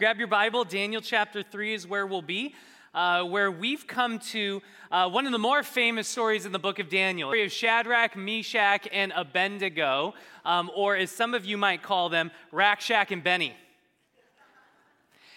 [0.00, 0.64] grab your Bible.
[0.64, 2.54] Daniel chapter 3 is where we'll be.
[2.94, 6.78] Uh, where we've come to uh, one of the more famous stories in the book
[6.78, 7.28] of Daniel.
[7.28, 10.14] The story of Shadrach, Meshach, and Abednego,
[10.46, 13.54] um, or as some of you might call them, Rack, Shack and Benny.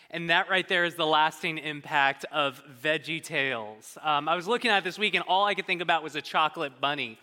[0.10, 3.98] And that right there is the lasting impact of Veggie Tales.
[4.02, 6.22] Um, I was looking at this week, and all I could think about was a
[6.22, 7.20] chocolate bunny.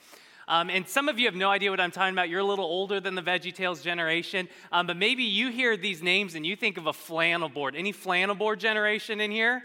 [0.50, 2.28] Um, and some of you have no idea what I'm talking about.
[2.28, 6.02] You're a little older than the Veggie Tales generation, um, but maybe you hear these
[6.02, 7.76] names and you think of a flannel board.
[7.76, 9.62] Any flannel board generation in here?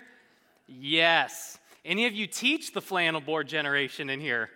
[0.67, 1.57] Yes.
[1.83, 4.51] Any of you teach the flannel board generation in here?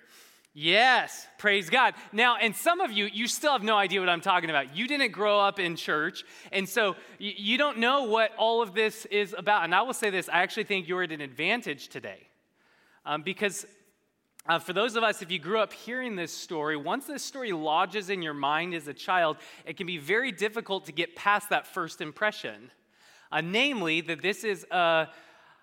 [0.54, 1.96] Yes, praise God.
[2.14, 4.78] Now, and some of you, you still have no idea what I'm talking about.
[4.78, 9.06] You didn't grow up in church, and so you don't know what all of this
[9.08, 9.64] is about.
[9.64, 12.28] And I will say this I actually think you're at an advantage today.
[13.04, 13.66] Um, because
[14.50, 17.52] uh, for those of us, if you grew up hearing this story, once this story
[17.52, 21.52] lodges in your mind as a child, it can be very difficult to get past
[21.52, 22.72] that first impression.
[23.32, 25.08] Uh, namely, that this is a,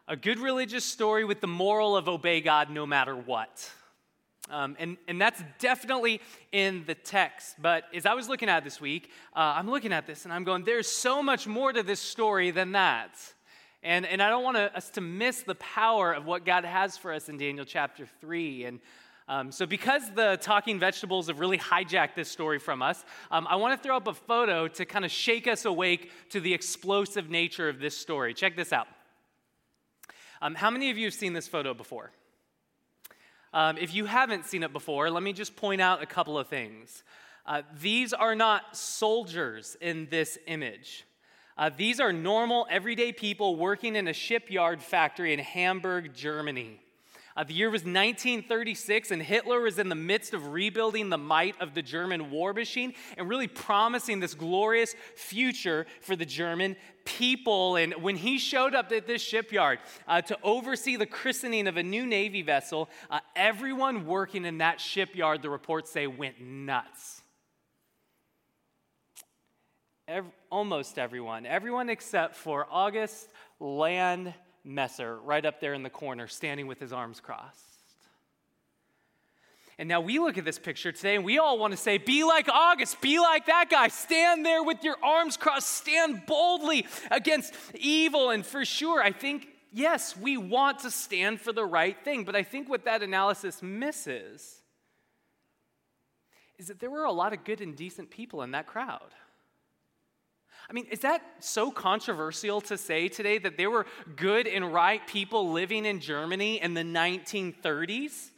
[0.07, 3.69] a good religious story with the moral of obey God no matter what.
[4.51, 6.21] Um, and, and that's definitely
[6.53, 7.57] in the text.
[7.61, 10.45] But as I was looking at this week, uh, I'm looking at this and I'm
[10.45, 13.11] going, there's so much more to this story than that.
[13.87, 17.13] And, and I don't want us to miss the power of what God has for
[17.13, 18.65] us in Daniel chapter 3.
[18.65, 18.81] And
[19.29, 23.55] um, so, because the talking vegetables have really hijacked this story from us, um, I
[23.55, 27.31] want to throw up a photo to kind of shake us awake to the explosive
[27.31, 28.35] nature of this story.
[28.35, 28.89] Check this out.
[30.43, 32.11] Um, how many of you have seen this photo before?
[33.55, 36.49] Um, if you haven't seen it before, let me just point out a couple of
[36.49, 37.05] things.
[37.47, 41.06] Uh, these are not soldiers in this image.
[41.59, 46.81] Uh, these are normal, everyday people working in a shipyard factory in Hamburg, Germany.
[47.35, 51.55] Uh, the year was 1936, and Hitler was in the midst of rebuilding the might
[51.61, 57.77] of the German war machine and really promising this glorious future for the German people.
[57.77, 61.83] And when he showed up at this shipyard uh, to oversee the christening of a
[61.83, 67.23] new Navy vessel, uh, everyone working in that shipyard, the reports say, went nuts.
[70.09, 73.29] Every, almost everyone, everyone except for August
[73.61, 74.33] Land
[74.65, 77.61] Messer, right up there in the corner, standing with his arms crossed.
[79.79, 82.25] And now we look at this picture today and we all want to say, Be
[82.25, 83.89] like August, be like that guy.
[83.89, 88.31] Stand there with your arms crossed, stand boldly against evil.
[88.31, 92.25] And for sure, I think, yes, we want to stand for the right thing.
[92.25, 94.63] But I think what that analysis misses
[96.59, 99.13] is that there were a lot of good and decent people in that crowd.
[100.69, 105.07] I mean, is that so controversial to say today that there were good and right
[105.07, 108.31] people living in Germany in the 1930s?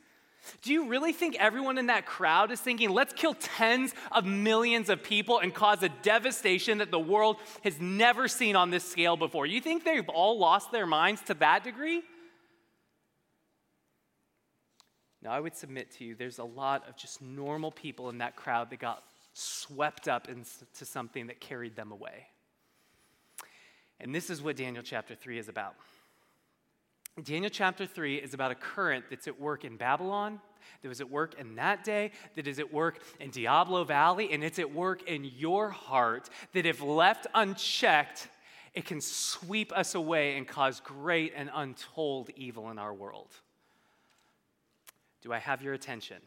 [0.62, 4.88] Do you really think everyone in that crowd is thinking, let's kill tens of millions
[4.88, 9.16] of people and cause a devastation that the world has never seen on this scale
[9.16, 9.46] before?
[9.46, 12.02] You think they've all lost their minds to that degree?
[15.22, 18.36] Now, I would submit to you, there's a lot of just normal people in that
[18.36, 19.02] crowd that got
[19.38, 22.26] swept up into something that carried them away.
[24.00, 25.74] And this is what Daniel chapter 3 is about.
[27.22, 30.40] Daniel chapter 3 is about a current that's at work in Babylon,
[30.82, 34.44] that was at work in that day, that is at work in Diablo Valley, and
[34.44, 38.28] it's at work in your heart, that if left unchecked,
[38.74, 43.30] it can sweep us away and cause great and untold evil in our world.
[45.22, 46.18] Do I have your attention?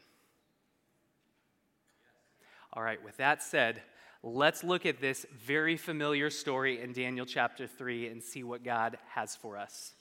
[2.73, 3.81] All right, with that said,
[4.23, 8.97] let's look at this very familiar story in Daniel chapter 3 and see what God
[9.09, 9.93] has for us.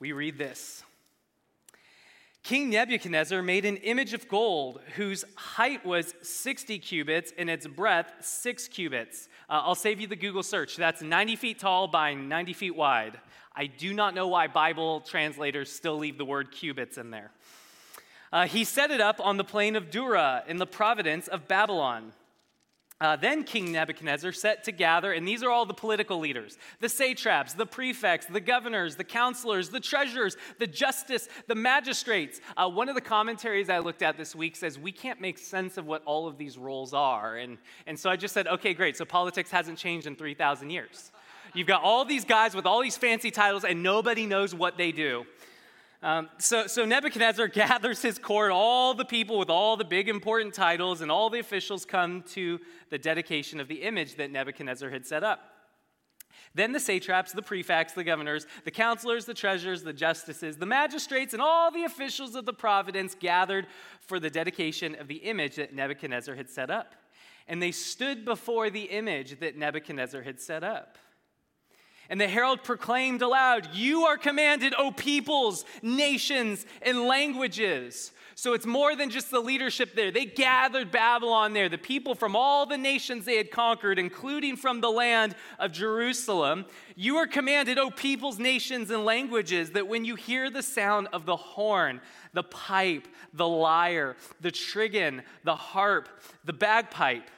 [0.00, 0.82] We read this
[2.42, 8.12] King Nebuchadnezzar made an image of gold whose height was 60 cubits and its breadth
[8.24, 9.28] 6 cubits.
[9.48, 10.76] Uh, I'll save you the Google search.
[10.76, 13.20] That's 90 feet tall by 90 feet wide.
[13.54, 17.30] I do not know why Bible translators still leave the word cubits in there.
[18.32, 22.12] Uh, he set it up on the plain of Dura in the province of Babylon.
[23.00, 26.88] Uh, then King Nebuchadnezzar set to gather, and these are all the political leaders the
[26.88, 32.42] satraps, the prefects, the governors, the counselors, the treasurers, the justice, the magistrates.
[32.58, 35.78] Uh, one of the commentaries I looked at this week says we can't make sense
[35.78, 37.36] of what all of these roles are.
[37.36, 37.56] And,
[37.86, 38.98] and so I just said, okay, great.
[38.98, 41.10] So politics hasn't changed in 3,000 years.
[41.54, 44.92] You've got all these guys with all these fancy titles, and nobody knows what they
[44.92, 45.24] do.
[46.02, 50.54] Um, so, so Nebuchadnezzar gathers his court, all the people with all the big important
[50.54, 52.58] titles, and all the officials come to
[52.88, 55.40] the dedication of the image that Nebuchadnezzar had set up.
[56.54, 61.32] Then the satraps, the prefects, the governors, the counselors, the treasurers, the justices, the magistrates,
[61.32, 63.66] and all the officials of the province gathered
[64.00, 66.94] for the dedication of the image that Nebuchadnezzar had set up.
[67.46, 70.96] and they stood before the image that Nebuchadnezzar had set up.
[72.10, 78.10] And the herald proclaimed aloud, You are commanded, O peoples, nations, and languages.
[78.34, 80.10] So it's more than just the leadership there.
[80.10, 84.80] They gathered Babylon there, the people from all the nations they had conquered, including from
[84.80, 86.64] the land of Jerusalem.
[86.96, 91.26] You are commanded, O peoples, nations, and languages, that when you hear the sound of
[91.26, 92.00] the horn,
[92.32, 96.08] the pipe, the lyre, the trigon, the harp,
[96.44, 97.30] the bagpipe,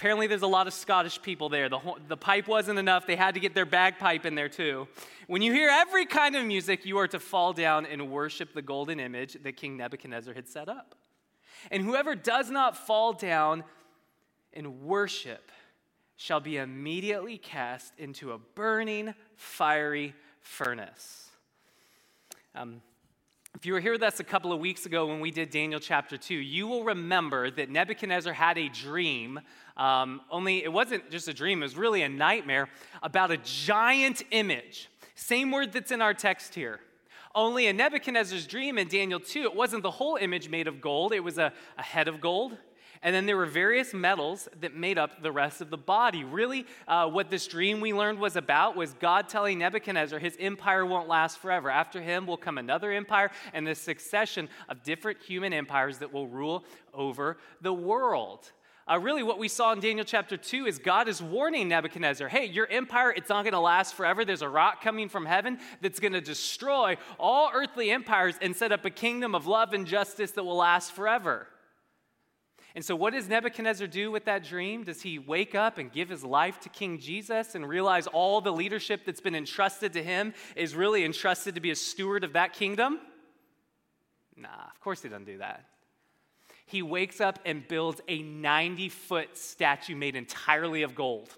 [0.00, 1.68] Apparently, there's a lot of Scottish people there.
[1.68, 4.88] The, the pipe wasn't enough, they had to get their bagpipe in there too.
[5.26, 8.62] When you hear every kind of music, you are to fall down and worship the
[8.62, 10.94] golden image that King Nebuchadnezzar had set up.
[11.70, 13.62] And whoever does not fall down
[14.54, 15.52] and worship
[16.16, 21.28] shall be immediately cast into a burning, fiery furnace.
[22.54, 22.80] Um,
[23.56, 25.80] if you were here with us a couple of weeks ago when we did Daniel
[25.80, 29.40] chapter 2, you will remember that Nebuchadnezzar had a dream.
[29.76, 32.68] Um, only it wasn't just a dream, it was really a nightmare
[33.02, 34.88] about a giant image.
[35.14, 36.80] Same word that's in our text here.
[37.34, 41.12] Only in Nebuchadnezzar's dream in Daniel 2, it wasn't the whole image made of gold,
[41.12, 42.56] it was a, a head of gold,
[43.02, 46.22] and then there were various metals that made up the rest of the body.
[46.22, 50.84] Really, uh, what this dream we learned was about was God telling Nebuchadnezzar his empire
[50.84, 51.70] won't last forever.
[51.70, 56.28] After him will come another empire and a succession of different human empires that will
[56.28, 58.52] rule over the world.
[58.90, 62.46] Uh, really, what we saw in Daniel chapter 2 is God is warning Nebuchadnezzar hey,
[62.46, 64.26] your empire, it's not going to last forever.
[64.26, 68.72] There's a rock coming from heaven that's going to destroy all earthly empires and set
[68.72, 71.46] up a kingdom of love and justice that will last forever.
[72.74, 74.84] And so, what does Nebuchadnezzar do with that dream?
[74.84, 78.52] Does he wake up and give his life to King Jesus and realize all the
[78.52, 82.52] leadership that's been entrusted to him is really entrusted to be a steward of that
[82.52, 83.00] kingdom?
[84.36, 85.64] Nah, of course he doesn't do that.
[86.66, 91.28] He wakes up and builds a 90 foot statue made entirely of gold.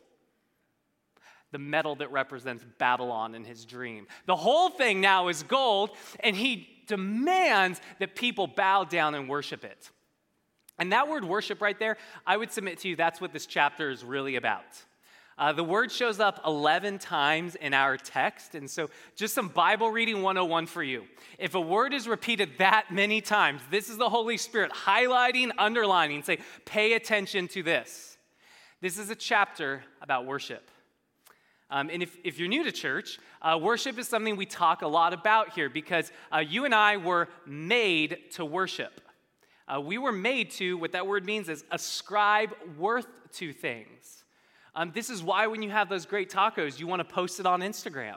[1.52, 4.06] The metal that represents Babylon in his dream.
[4.26, 5.90] The whole thing now is gold,
[6.20, 9.90] and he demands that people bow down and worship it.
[10.82, 11.96] And that word worship right there,
[12.26, 14.64] I would submit to you that's what this chapter is really about.
[15.38, 18.56] Uh, the word shows up 11 times in our text.
[18.56, 21.04] And so, just some Bible reading 101 for you.
[21.38, 26.24] If a word is repeated that many times, this is the Holy Spirit highlighting, underlining,
[26.24, 28.18] say, pay attention to this.
[28.80, 30.68] This is a chapter about worship.
[31.70, 34.88] Um, and if, if you're new to church, uh, worship is something we talk a
[34.88, 39.00] lot about here because uh, you and I were made to worship.
[39.72, 44.24] Uh, we were made to, what that word means is ascribe worth to things.
[44.74, 47.46] Um, this is why when you have those great tacos, you want to post it
[47.46, 48.16] on Instagram.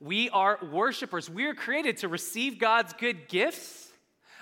[0.00, 1.30] We are worshipers.
[1.30, 3.90] We are created to receive God's good gifts,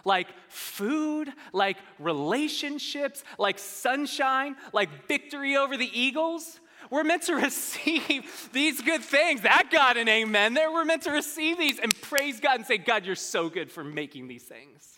[0.04, 6.60] like food, like relationships, like sunshine, like victory over the Eagles.
[6.90, 9.42] We're meant to receive these good things.
[9.42, 10.72] That got an amen there.
[10.72, 13.84] We're meant to receive these and praise God and say, God, you're so good for
[13.84, 14.95] making these things.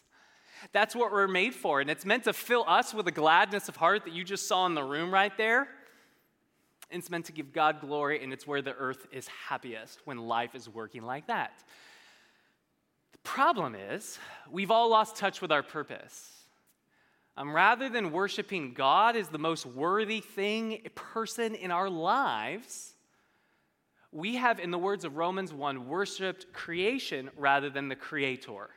[0.73, 1.81] That's what we're made for.
[1.81, 4.67] And it's meant to fill us with a gladness of heart that you just saw
[4.67, 5.69] in the room right there.
[6.91, 10.55] It's meant to give God glory, and it's where the earth is happiest when life
[10.55, 11.63] is working like that.
[13.13, 14.19] The problem is,
[14.51, 16.33] we've all lost touch with our purpose.
[17.37, 22.95] Um, rather than worshiping God as the most worthy thing, person in our lives,
[24.11, 28.71] we have, in the words of Romans 1, worshiped creation rather than the Creator.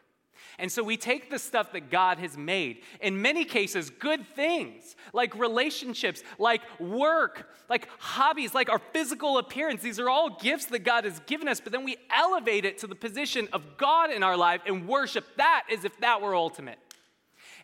[0.62, 4.96] And so we take the stuff that God has made, in many cases, good things
[5.12, 9.82] like relationships, like work, like hobbies, like our physical appearance.
[9.82, 12.88] These are all gifts that God has given us, but then we elevate it to
[12.88, 16.77] the position of God in our life and worship that as if that were ultimate.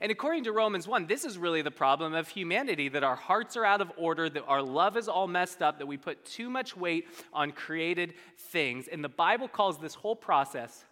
[0.01, 3.56] And according to Romans 1, this is really the problem of humanity that our hearts
[3.56, 6.50] are out of order, that our love is all messed up, that we put too
[6.50, 8.88] much weight on created things.
[8.88, 10.84] And the Bible calls this whole process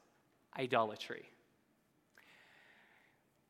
[0.56, 1.32] idolatry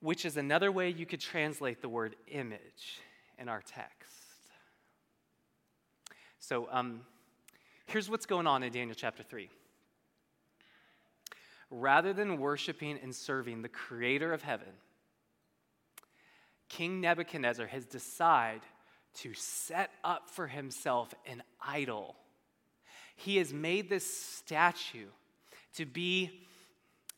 [0.05, 2.99] which is another way you could translate the word image
[3.39, 4.11] in our text.
[6.37, 7.01] So um,
[7.87, 9.49] here's what's going on in Daniel chapter 3.
[11.71, 14.67] Rather than worshiping and serving the creator of heaven,
[16.69, 18.61] King Nebuchadnezzar has decided
[19.15, 22.15] to set up for himself an idol.
[23.15, 25.07] He has made this statue
[25.77, 26.45] to be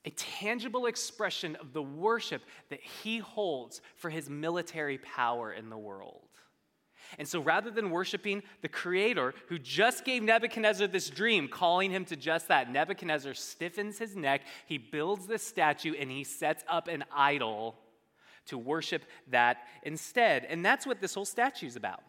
[0.08, 5.78] a tangible expression of the worship that he holds for his military power in the
[5.78, 6.22] world.
[7.20, 12.06] And so rather than worshiping the creator who just gave Nebuchadnezzar this dream, calling him
[12.06, 16.88] to just that, Nebuchadnezzar stiffens his neck, he builds this statue, and he sets up
[16.88, 17.76] an idol
[18.46, 20.46] to worship that instead.
[20.46, 22.02] And that's what this whole statue is about.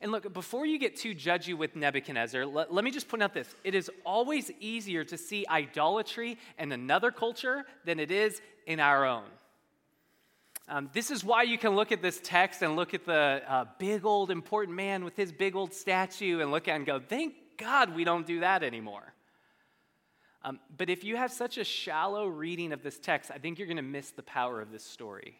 [0.00, 3.34] And look, before you get too judgy with Nebuchadnezzar, let, let, me just point out
[3.34, 3.52] this.
[3.64, 9.04] It is always easier to see idolatry in another culture than it is in our
[9.04, 9.24] own.
[10.68, 13.64] Um, this is why you can look at this text and look at the uh,
[13.78, 17.34] big old important man with his big old statue and look at and go, thank
[17.56, 19.14] God we don't do that anymore.
[20.44, 23.66] Um, but if you have such a shallow reading of this text, I think you're
[23.66, 25.36] going to miss the power of this story.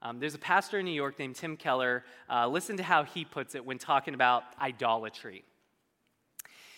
[0.00, 2.04] Um, there's a pastor in New York named Tim Keller.
[2.30, 5.44] Uh, listen to how he puts it when talking about idolatry.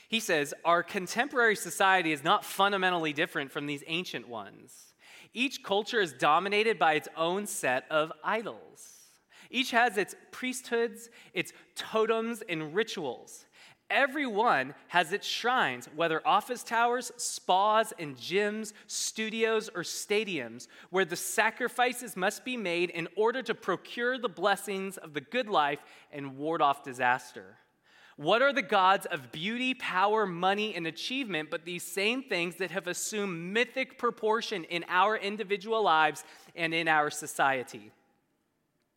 [0.09, 4.95] He says, Our contemporary society is not fundamentally different from these ancient ones.
[5.33, 9.01] Each culture is dominated by its own set of idols.
[9.51, 13.47] Each has its priesthoods, its totems, and rituals.
[13.91, 21.17] Everyone has its shrines, whether office towers, spas, and gyms, studios, or stadiums, where the
[21.17, 25.81] sacrifices must be made in order to procure the blessings of the good life
[26.13, 27.57] and ward off disaster.
[28.17, 32.71] What are the gods of beauty, power, money, and achievement but these same things that
[32.71, 36.23] have assumed mythic proportion in our individual lives
[36.55, 37.91] and in our society?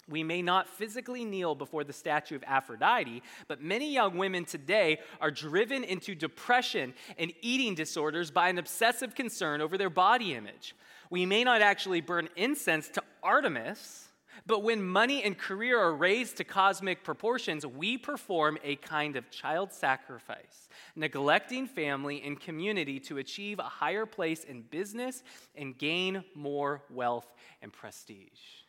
[0.10, 5.00] We may not physically kneel before the statue of Aphrodite, but many young women today
[5.22, 10.76] are driven into depression and eating disorders by an obsessive concern over their body image.
[11.10, 14.10] We may not actually burn incense to Artemis,
[14.46, 19.30] but when money and career are raised to cosmic proportions, we perform a kind of
[19.30, 25.24] child sacrifice, neglecting family and community to achieve a higher place in business
[25.56, 27.32] and gain more wealth
[27.62, 28.62] and prestige.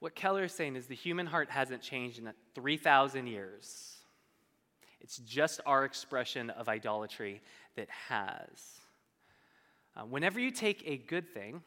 [0.00, 3.96] What Keller is saying is the human heart hasn't changed in 3,000 years.
[5.00, 7.42] It's just our expression of idolatry
[7.76, 8.80] that has.
[9.96, 11.62] Uh, whenever you take a good thing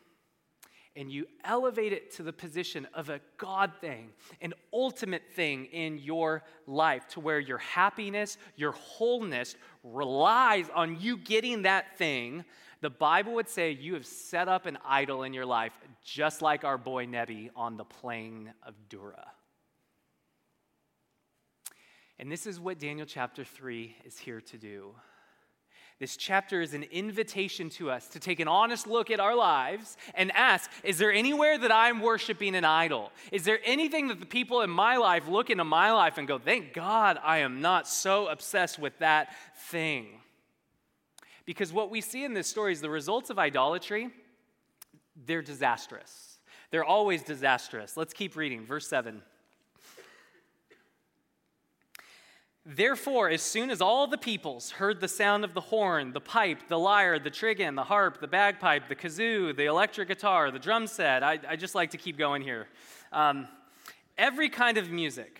[0.95, 4.09] and you elevate it to the position of a God thing,
[4.41, 11.17] an ultimate thing in your life, to where your happiness, your wholeness relies on you
[11.17, 12.43] getting that thing,
[12.81, 16.63] the Bible would say you have set up an idol in your life, just like
[16.63, 19.27] our boy Nebi on the plain of Dura.
[22.19, 24.95] And this is what Daniel chapter 3 is here to do.
[25.99, 29.97] This chapter is an invitation to us to take an honest look at our lives
[30.13, 33.11] and ask Is there anywhere that I'm worshiping an idol?
[33.31, 36.37] Is there anything that the people in my life look into my life and go,
[36.37, 39.33] Thank God I am not so obsessed with that
[39.69, 40.07] thing?
[41.47, 44.09] Because what we see in this story is the results of idolatry,
[45.25, 46.39] they're disastrous.
[46.71, 47.95] They're always disastrous.
[47.95, 48.65] Let's keep reading.
[48.65, 49.23] Verse 7.
[52.65, 56.67] Therefore, as soon as all the peoples heard the sound of the horn, the pipe,
[56.67, 60.85] the lyre, the trigon, the harp, the bagpipe, the kazoo, the electric guitar, the drum
[60.85, 62.67] set, I, I just like to keep going here.
[63.13, 63.47] Um,
[64.17, 65.39] every kind of music,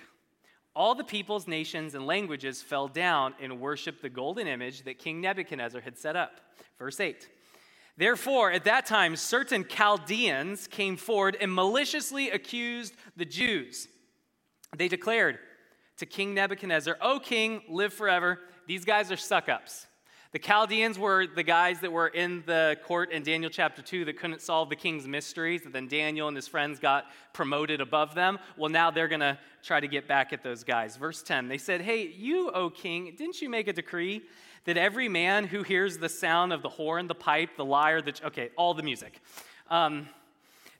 [0.78, 5.20] all the peoples, nations, and languages fell down and worshiped the golden image that King
[5.20, 6.40] Nebuchadnezzar had set up.
[6.78, 7.28] Verse 8.
[7.98, 13.88] Therefore, at that time, certain Chaldeans came forward and maliciously accused the Jews.
[14.78, 15.40] They declared
[15.98, 18.40] to King Nebuchadnezzar, O king, live forever.
[18.68, 19.88] These guys are suck ups.
[20.38, 24.20] The Chaldeans were the guys that were in the court in Daniel chapter 2 that
[24.20, 28.38] couldn't solve the king's mysteries, and then Daniel and his friends got promoted above them.
[28.56, 30.96] Well, now they're going to try to get back at those guys.
[30.96, 34.22] Verse 10 they said, Hey, you, O king, didn't you make a decree
[34.65, 38.13] that every man who hears the sound of the horn, the pipe, the lyre, the.
[38.25, 39.20] Okay, all the music.
[39.72, 40.08] Um,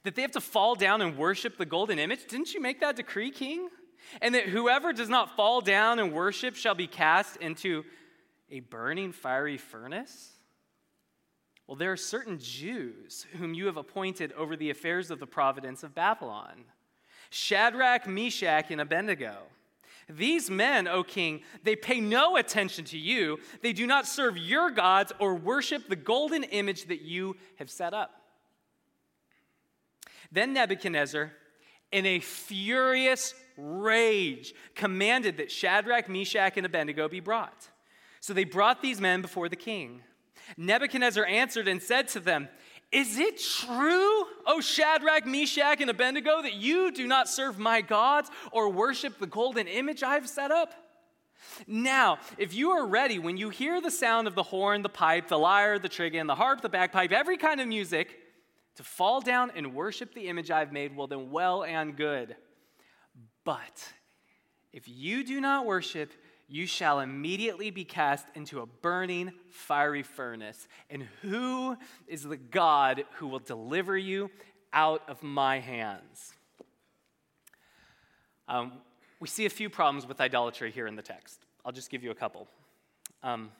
[0.04, 2.28] that they have to fall down and worship the golden image?
[2.28, 3.70] Didn't you make that decree, king?
[4.22, 7.84] And that whoever does not fall down and worship shall be cast into
[8.50, 10.32] a burning fiery furnace?
[11.66, 15.82] Well, there are certain Jews whom you have appointed over the affairs of the providence
[15.82, 16.64] of Babylon
[17.30, 19.36] Shadrach, Meshach, and Abednego.
[20.08, 23.38] These men, O king, they pay no attention to you.
[23.60, 27.92] They do not serve your gods or worship the golden image that you have set
[27.92, 28.22] up.
[30.32, 31.32] Then Nebuchadnezzar,
[31.92, 37.68] in a furious rage, commanded that Shadrach, Meshach, and Abednego be brought.
[38.20, 40.02] So they brought these men before the king.
[40.56, 42.48] Nebuchadnezzar answered and said to them,
[42.90, 48.30] Is it true, O Shadrach, Meshach, and Abednego, that you do not serve my gods
[48.52, 50.74] or worship the golden image I have set up?
[51.66, 55.28] Now, if you are ready, when you hear the sound of the horn, the pipe,
[55.28, 58.18] the lyre, the trigon, the harp, the bagpipe, every kind of music,
[58.76, 62.36] to fall down and worship the image I've made, well, then well and good.
[63.44, 63.92] But
[64.72, 66.12] if you do not worship,
[66.48, 70.66] you shall immediately be cast into a burning, fiery furnace.
[70.88, 71.76] And who
[72.06, 74.30] is the God who will deliver you
[74.72, 76.32] out of my hands?
[78.48, 78.72] Um,
[79.20, 81.44] we see a few problems with idolatry here in the text.
[81.66, 82.48] I'll just give you a couple.
[83.22, 83.50] Um,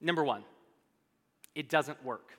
[0.00, 0.42] number one,
[1.54, 2.32] it doesn't work.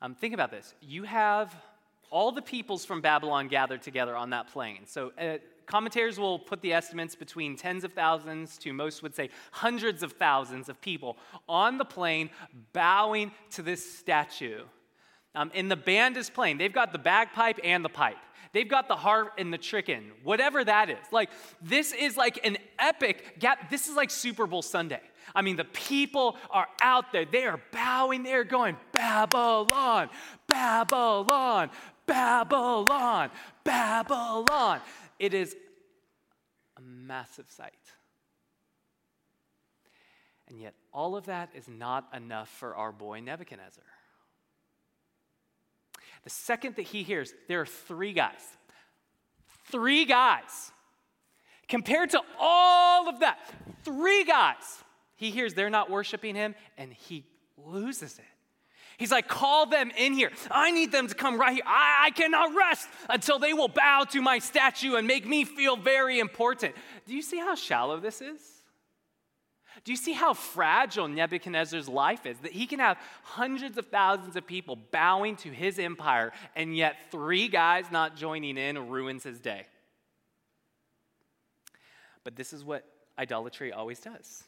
[0.00, 0.74] Um, think about this.
[0.80, 1.54] You have
[2.10, 4.80] all the peoples from Babylon gathered together on that plain.
[4.86, 9.30] So uh, commentators will put the estimates between tens of thousands to most would say
[9.50, 11.16] hundreds of thousands of people
[11.48, 12.30] on the plane
[12.72, 14.62] bowing to this statue.
[15.34, 16.58] Um, and the band is playing.
[16.58, 18.18] They've got the bagpipe and the pipe.
[18.52, 20.98] They've got the harp and the chicken, whatever that is.
[21.10, 21.30] Like,
[21.62, 23.70] this is like an epic, gap.
[23.70, 25.00] this is like Super Bowl Sunday.
[25.34, 27.24] I mean, the people are out there.
[27.24, 28.22] They are bowing.
[28.22, 30.10] They're going, Babylon,
[30.46, 31.70] Babylon,
[32.06, 33.30] Babylon,
[33.64, 34.80] Babylon.
[35.22, 35.54] It is
[36.76, 37.72] a massive sight.
[40.48, 43.84] And yet, all of that is not enough for our boy Nebuchadnezzar.
[46.24, 48.40] The second that he hears, there are three guys.
[49.66, 50.72] Three guys.
[51.68, 53.38] Compared to all of that,
[53.84, 54.82] three guys.
[55.14, 57.24] He hears they're not worshiping him and he
[57.56, 58.24] loses it.
[59.02, 60.30] He's like, call them in here.
[60.48, 61.64] I need them to come right here.
[61.66, 65.74] I, I, cannot rest until they will bow to my statue and make me feel
[65.74, 66.76] very important.
[67.04, 68.40] Do you see how shallow this is?
[69.82, 72.38] Do you see how fragile Nebuchadnezzar's life is?
[72.38, 76.94] That he can have hundreds of thousands of people bowing to his empire, and yet
[77.10, 79.66] three guys not joining in ruins his day.
[82.22, 82.84] But this is what
[83.18, 84.44] idolatry always does.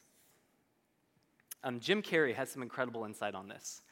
[1.65, 3.83] Um, Jim Carrey has some incredible insight on this.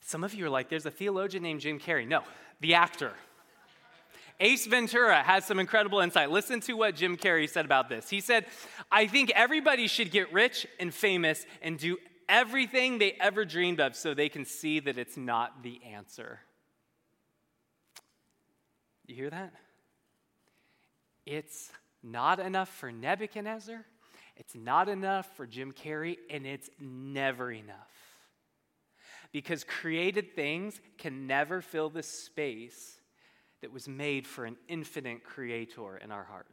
[0.00, 2.06] Some of you are like, there's a theologian named Jim Carrey.
[2.06, 2.22] No,
[2.60, 3.12] the actor.
[4.40, 6.30] Ace Ventura has some incredible insight.
[6.30, 8.08] Listen to what Jim Carrey said about this.
[8.08, 8.46] He said,
[8.90, 13.96] I think everybody should get rich and famous and do everything they ever dreamed of
[13.96, 16.40] so they can see that it's not the answer.
[19.06, 19.52] You hear that?
[21.26, 23.84] It's not enough for Nebuchadnezzar,
[24.36, 27.97] it's not enough for Jim Carrey, and it's never enough.
[29.32, 32.98] Because created things can never fill the space
[33.60, 36.52] that was made for an infinite creator in our hearts.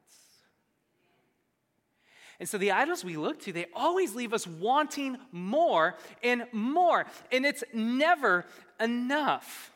[2.39, 7.05] And so the idols we look to, they always leave us wanting more and more.
[7.31, 8.45] And it's never
[8.79, 9.71] enough.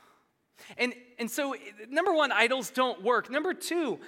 [0.77, 1.55] And, and so,
[1.89, 3.29] number one, idols don't work.
[3.29, 3.99] Number two,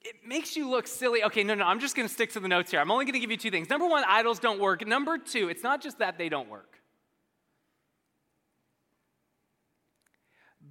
[0.00, 1.24] it makes you look silly.
[1.24, 2.80] Okay, no, no, I'm just to stick to the notes here.
[2.80, 3.68] I'm only to give you two things.
[3.68, 4.86] Number one, idols don't work.
[4.86, 6.80] Number two, it's not just that they don't work.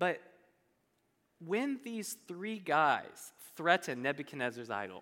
[0.04, 0.20] But
[1.40, 5.02] when these three guys threaten Nebuchadnezzar's idol,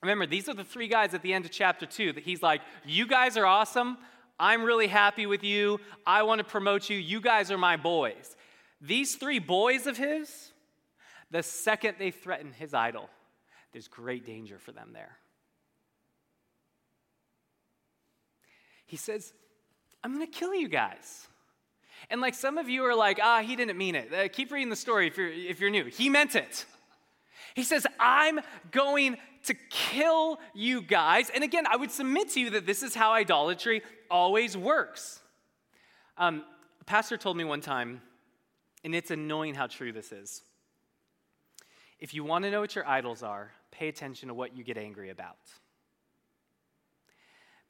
[0.00, 2.60] remember, these are the three guys at the end of chapter two that he's like,
[2.86, 3.98] You guys are awesome.
[4.38, 5.80] I'm really happy with you.
[6.06, 6.98] I want to promote you.
[6.98, 8.36] You guys are my boys.
[8.80, 10.52] These three boys of his,
[11.32, 13.10] the second they threaten his idol,
[13.72, 15.18] there's great danger for them there.
[18.86, 19.32] He says,
[20.04, 21.26] I'm going to kill you guys.
[22.08, 24.12] And like some of you are like, ah, he didn't mean it.
[24.12, 25.84] Uh, keep reading the story if you're, if you're new.
[25.84, 26.64] He meant it.
[27.54, 31.30] He says, I'm going to kill you guys.
[31.30, 35.20] And again, I would submit to you that this is how idolatry always works.
[36.16, 36.44] Um,
[36.80, 38.02] a pastor told me one time,
[38.84, 40.42] and it's annoying how true this is.
[41.98, 44.78] If you want to know what your idols are, pay attention to what you get
[44.78, 45.36] angry about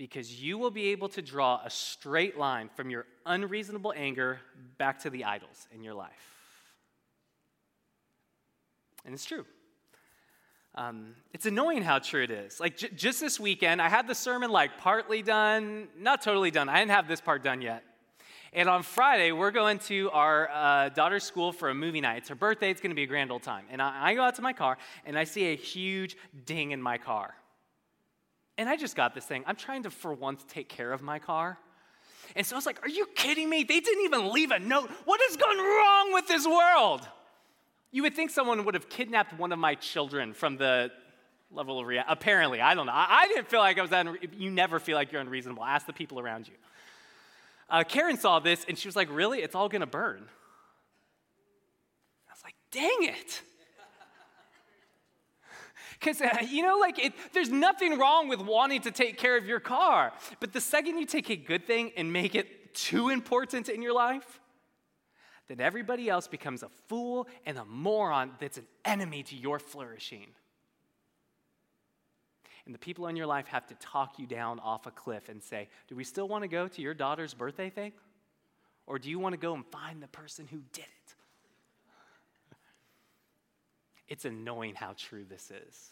[0.01, 4.41] because you will be able to draw a straight line from your unreasonable anger
[4.79, 6.09] back to the idols in your life.
[9.05, 9.45] And it's true.
[10.75, 12.59] Um, it's annoying how true it is.
[12.59, 16.71] Like, j- just this weekend, I had the sermon like partly done, not totally done.
[16.71, 17.85] I didn't have this part done yet.
[18.55, 22.17] And on Friday, we're going to our uh, daughter's school for a movie night.
[22.17, 23.67] It's her birthday, it's going to be a grand old time.
[23.71, 26.81] And I, I go out to my car, and I see a huge ding in
[26.81, 27.35] my car.
[28.61, 29.43] And I just got this thing.
[29.47, 31.57] I'm trying to, for once, take care of my car.
[32.37, 33.65] And so I was like, Are you kidding me?
[33.65, 34.91] They didn't even leave a note.
[35.07, 37.09] What has gone wrong with this world?
[37.91, 40.93] You would think someone would have kidnapped one of my children from the
[41.51, 42.13] level of reality.
[42.13, 42.93] Apparently, I don't know.
[42.93, 44.07] I, I, didn't feel like I was that.
[44.35, 45.65] you never feel like you're unreasonable.
[45.65, 46.55] Ask the people around you.
[47.71, 49.41] Uh, Karen saw this and she was like, Really?
[49.41, 50.29] It's all going to burn.
[52.29, 53.41] I was like, Dang it.
[56.01, 59.45] Because, uh, you know, like, it, there's nothing wrong with wanting to take care of
[59.45, 60.13] your car.
[60.41, 63.93] But the second you take a good thing and make it too important in your
[63.93, 64.41] life,
[65.49, 70.29] then everybody else becomes a fool and a moron that's an enemy to your flourishing.
[72.65, 75.43] and the people in your life have to talk you down off a cliff and
[75.43, 77.93] say, Do we still want to go to your daughter's birthday thing?
[78.87, 81.00] Or do you want to go and find the person who did it?
[84.11, 85.91] It's annoying how true this is.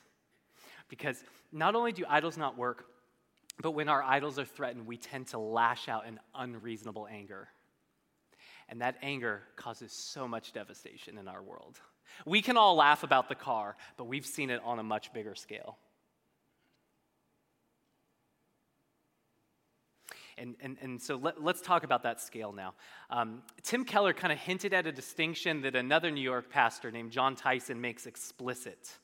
[0.88, 2.84] Because not only do idols not work,
[3.62, 7.48] but when our idols are threatened, we tend to lash out in unreasonable anger.
[8.68, 11.78] And that anger causes so much devastation in our world.
[12.26, 15.34] We can all laugh about the car, but we've seen it on a much bigger
[15.34, 15.78] scale.
[20.40, 22.74] And, and, and so let, us talk about that scale now.
[23.10, 27.10] Um, Tim Keller kind of hinted at a distinction that another New York pastor named
[27.10, 28.98] Jon Tyson makes explicit.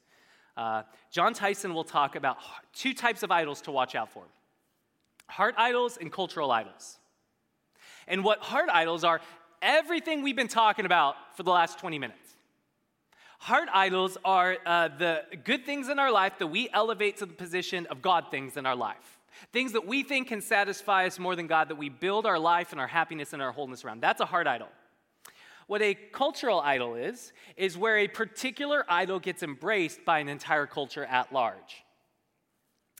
[0.57, 2.37] Uh, Jon Tyson will talk about
[2.73, 4.25] two types of idols to watch out for
[5.27, 6.99] heart idols and cultural idols.
[8.07, 9.21] And what heart idols are,
[9.63, 12.37] everything we've been talking about for the last 20 minutes.
[13.39, 17.35] Heart idols are uh, the good things in our life that we elevate to the
[17.35, 19.14] position of God things in our life.
[19.53, 22.73] Things that we think can satisfy us more than God, that we build our life
[22.73, 24.01] and our happiness and our wholeness around.
[24.01, 24.69] That's a heart idol.
[25.67, 30.67] What a cultural idol is, is where a particular idol gets embraced by an entire
[30.67, 31.85] culture at large.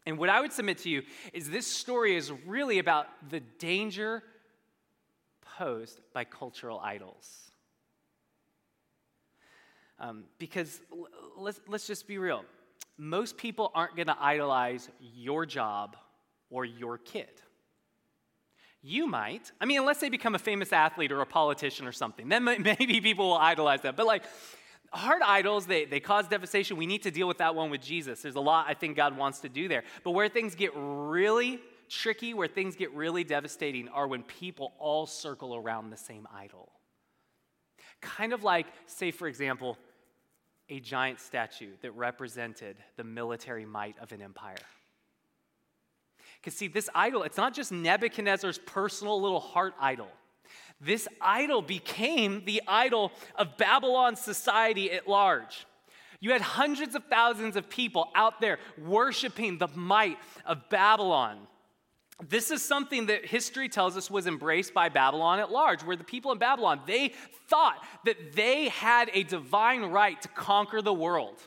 [0.07, 4.23] And what I would submit to you is this story is really about the danger
[5.59, 7.51] posed by cultural idols.
[9.99, 10.81] Um, because
[11.37, 12.45] let's, let's just be real.
[12.99, 15.97] Most people aren't going to idolize your job
[16.55, 17.43] or your kid.
[18.81, 19.51] You might.
[19.61, 23.01] I mean, unless they become a famous athlete or a politician or something, then maybe
[23.01, 23.97] people will idolize that.
[23.97, 24.23] But like,
[24.93, 26.77] heart idols, they, they cause devastation.
[26.77, 28.23] We need to deal with that one with Jesus.
[28.23, 29.83] There's a lot I think God wants to do there.
[30.05, 35.07] But where things get really tricky, where things get really devastating, are when people all
[35.07, 36.71] circle around the same idol.
[38.01, 39.77] Kind of like, say, for example,
[40.69, 44.55] a giant statue that represented the military might of an empire.
[46.45, 50.09] Because, see, this idol, it's not just Nebuchadnezzar's personal little heart idol.
[50.79, 55.67] This idol became the idol of Babylon society at large.
[56.21, 61.39] You had hundreds of thousands of people out there worshiping the might of Babylon.
[62.29, 66.05] This is something that history tells us was embraced by Babylon at large, where the
[66.05, 67.15] people in Babylon, they
[67.49, 71.41] thought that they had a divine right to conquer the world.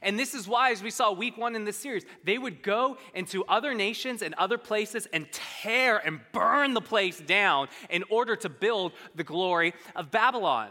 [0.00, 2.96] And this is why, as we saw week one in this series, they would go
[3.14, 8.36] into other nations and other places and tear and burn the place down in order
[8.36, 10.70] to build the glory of Babylon.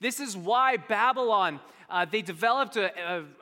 [0.00, 2.92] This is why Babylon uh, they developed a,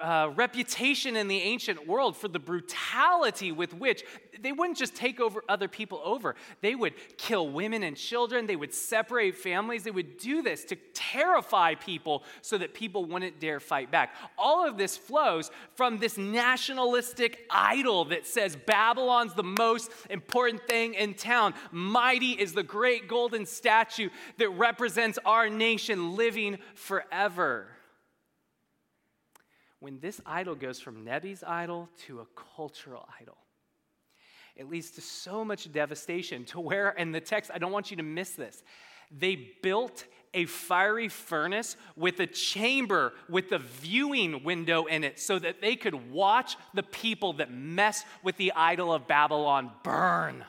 [0.01, 4.05] a, a, reputation in the ancient world for the brutality with which
[4.41, 6.37] they wouldn't just take over other people over.
[6.61, 8.47] They would kill women and children.
[8.47, 9.83] They would separate families.
[9.83, 14.15] They would do this to terrify people so that people wouldn't dare fight back.
[14.39, 20.95] All of this flows from this nationalistic idol that says Babylon's the most important thing
[20.95, 21.55] in town.
[21.73, 27.69] Mighty is the great golden statue that represents our nation living forever
[29.87, 33.37] when this idol goes from Nebi's idol to a cultural idol,
[34.57, 37.97] it leads to so much devastation to where, in the text, I don't want you
[37.99, 38.65] to miss this.
[39.17, 45.39] They built a fiery furnace with a chamber with a viewing window in it so
[45.39, 50.45] that they could watch the people that mess with the idol of Babylon burn.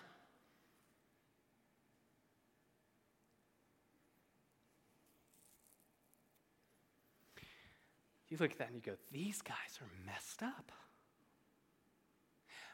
[8.30, 10.72] You look at that and you go, these guys are messed up.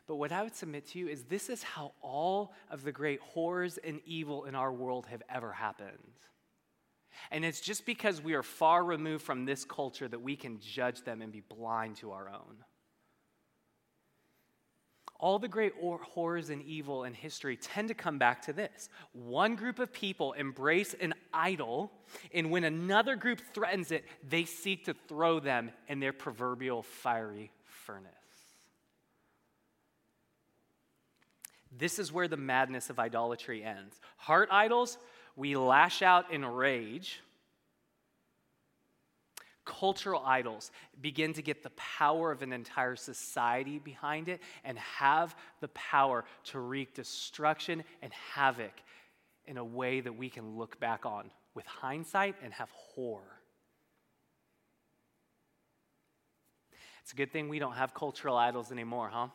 [0.07, 3.21] But what I would submit to you is this is how all of the great
[3.21, 5.91] horrors and evil in our world have ever happened.
[7.31, 11.03] And it's just because we are far removed from this culture that we can judge
[11.03, 12.57] them and be blind to our own
[15.23, 18.89] all the great horrors and evil in history tend to come back to this.
[19.13, 21.93] One group of people embrace an idol,
[22.33, 27.53] and when another group threatens it, they seek to throw them in their proverbial fiery
[27.63, 28.11] furnace.
[31.71, 34.01] This is where the madness of idolatry ends.
[34.17, 34.97] Heart idols,
[35.37, 37.21] we lash out in rage
[39.65, 40.71] cultural idols
[41.01, 46.25] begin to get the power of an entire society behind it and have the power
[46.45, 48.73] to wreak destruction and havoc
[49.45, 53.21] in a way that we can look back on with hindsight and have horror.
[57.01, 59.27] It's a good thing we don't have cultural idols anymore, huh?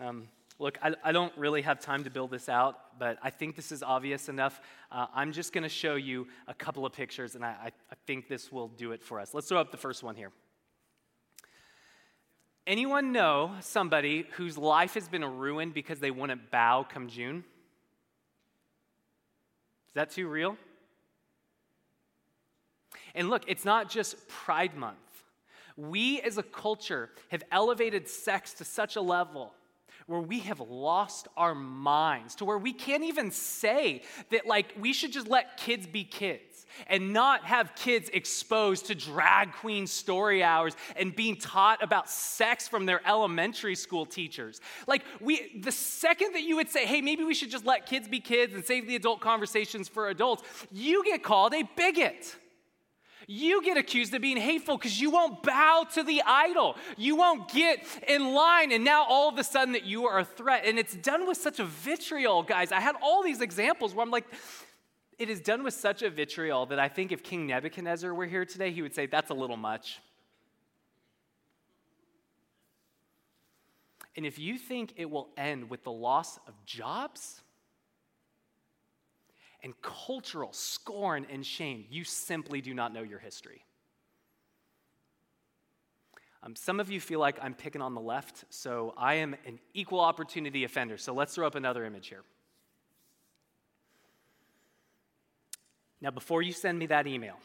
[0.00, 3.56] Um, Look, I, I, don't really have time to build this out, but I think
[3.56, 4.60] this is obvious enough.
[4.90, 7.94] Uh, I'm just going to show you a couple of pictures, and I, I, I
[8.06, 9.34] think this will do it for us.
[9.34, 10.30] Let's throw up the first one here.
[12.68, 17.44] Anyone know somebody whose life has been ruined because they wouldn't bow come June?
[19.88, 20.56] Is that too real?
[23.14, 24.98] And look, it's not just Pride Month.
[25.76, 29.52] We as a culture have elevated sex to such a level
[30.06, 34.92] where we have lost our minds, to where we can't even say that, like, we
[34.92, 40.42] should just let kids be kids and not have kids exposed to drag queen story
[40.42, 44.60] hours and being taught about sex from their elementary school teachers.
[44.86, 48.08] Like, we, the second that you would say, hey, maybe we should just let kids
[48.08, 52.36] be kids and save the adult conversations for adults, you get called a bigot.
[53.26, 56.76] You get accused of being hateful because you won't bow to the idol.
[56.96, 58.72] You won't get in line.
[58.72, 60.64] And now all of a sudden that you are a threat.
[60.64, 62.72] And it's done with such a vitriol, guys.
[62.72, 64.26] I had all these examples where I'm like,
[65.18, 68.44] it is done with such a vitriol that I think if King Nebuchadnezzar were here
[68.44, 70.00] today, he would say, that's a little much.
[74.16, 77.40] And if you think it will end with the loss of jobs
[79.64, 83.64] and cultural scorn and shame, you simply do not know your history.
[86.42, 89.58] Um, some of you feel like I'm picking on the left, so I am an
[89.72, 90.98] equal opportunity offender.
[90.98, 92.22] So let's throw up another image here.
[96.02, 97.38] Now, before you send me that email,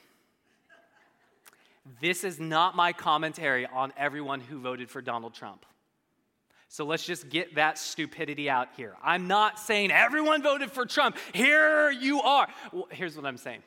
[2.01, 5.65] this is not my commentary on everyone who voted for Donald Trump.
[6.71, 8.95] So let's just get that stupidity out here.
[9.03, 11.17] I'm not saying everyone voted for Trump.
[11.33, 12.47] Here you are.
[12.71, 13.63] Well, here's what I'm saying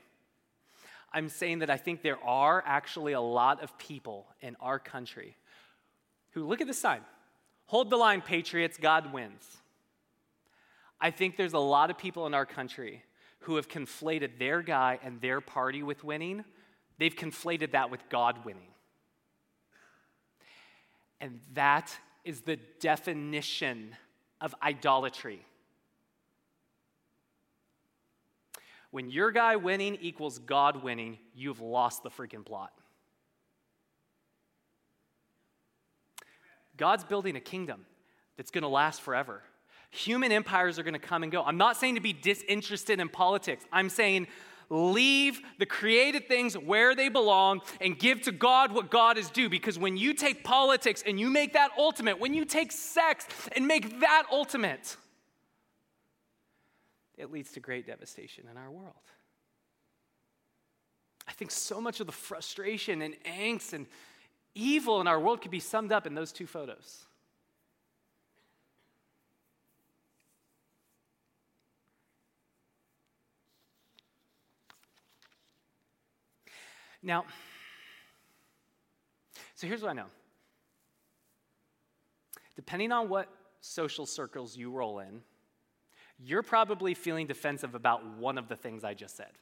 [1.13, 5.37] I'm saying that I think there are actually a lot of people in our country
[6.31, 7.01] who look at the sign
[7.67, 9.45] hold the line, Patriots, God wins.
[11.01, 13.03] I think there's a lot of people in our country
[13.41, 16.45] who have conflated their guy and their party with winning,
[16.99, 18.69] they've conflated that with God winning.
[21.21, 23.95] And that is the definition
[24.41, 25.45] of idolatry.
[28.91, 32.73] When your guy winning equals God winning, you've lost the freaking plot.
[36.77, 37.87] God's building a kingdom
[38.37, 39.43] that's going to last forever.
[39.91, 41.43] Human empires are going to come and go.
[41.43, 43.65] I'm not saying to be disinterested in politics.
[43.73, 44.27] I'm saying
[44.73, 49.51] leave the created things where they belong and give to God what God is due.
[49.51, 53.67] Because when you take politics and you make that ultimate, when you take sex and
[53.69, 54.97] make that ultimate,
[57.19, 58.95] it leads to great devastation in our world.
[61.29, 63.87] I think so much of the frustration and angst and
[64.55, 67.05] evil in our world could be summed up in those two photos.
[77.03, 77.25] Now,
[79.55, 80.07] so here's what I know.
[82.57, 83.29] Depending on what
[83.61, 85.23] social circles you roll in,
[86.19, 89.33] you're probably feeling defensive about one of the things I just said.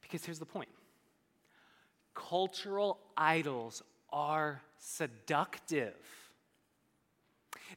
[0.00, 0.68] Because here's the point
[2.14, 5.94] cultural idols are seductive.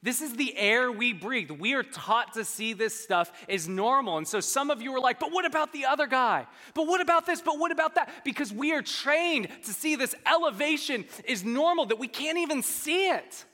[0.02, 1.52] This is the air we breathe.
[1.52, 4.18] We are taught to see this stuff as normal.
[4.18, 6.48] And so some of you are like, but what about the other guy?
[6.74, 7.42] But what about this?
[7.42, 8.10] But what about that?
[8.26, 13.10] Because we are trained to see this elevation is normal, that we can't even see
[13.10, 13.46] it.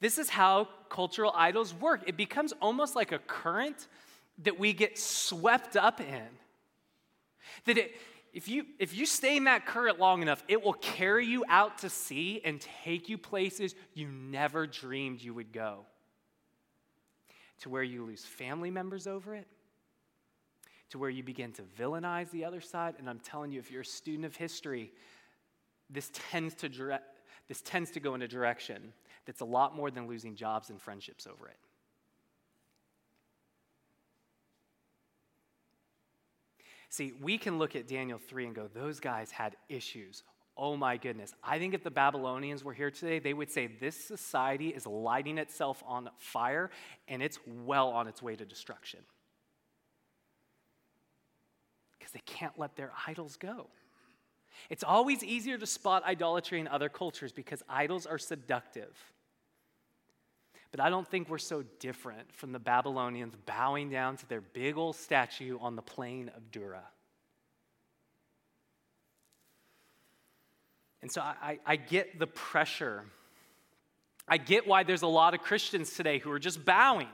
[0.00, 2.02] This is how cultural idols work.
[2.06, 3.86] It becomes almost like a current
[4.42, 6.28] that we get swept up in.
[7.66, 7.94] That it,
[8.32, 11.78] if you if you stay in that current long enough, it will carry you out
[11.78, 15.86] to sea and take you places you never dreamed you would go.
[17.60, 19.46] To where you lose family members over it,
[20.90, 22.94] to where you begin to villainize the other side.
[22.98, 24.92] And I'm telling you, if you're a student of history,
[25.90, 27.00] this tends to
[27.48, 28.92] this tends to go in a direction
[29.26, 31.56] that's a lot more than losing jobs and friendships over it.
[36.90, 40.24] See, we can look at Daniel 3 and go, those guys had issues.
[40.56, 41.32] Oh my goodness.
[41.42, 45.38] I think if the Babylonians were here today, they would say this society is lighting
[45.38, 46.70] itself on fire
[47.06, 49.00] and it's well on its way to destruction.
[51.96, 53.68] Because they can't let their idols go.
[54.68, 58.96] It's always easier to spot idolatry in other cultures because idols are seductive.
[60.70, 64.76] But I don't think we're so different from the Babylonians bowing down to their big
[64.76, 66.82] old statue on the plain of Dura.
[71.02, 73.04] And so I, I, get the pressure.
[74.28, 77.08] I get why there's a lot of Christians today who are just bowing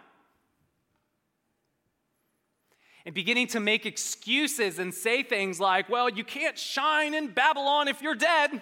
[3.06, 7.86] and beginning to make excuses and say things like, well, you can't shine in Babylon
[7.86, 8.60] if you're dead.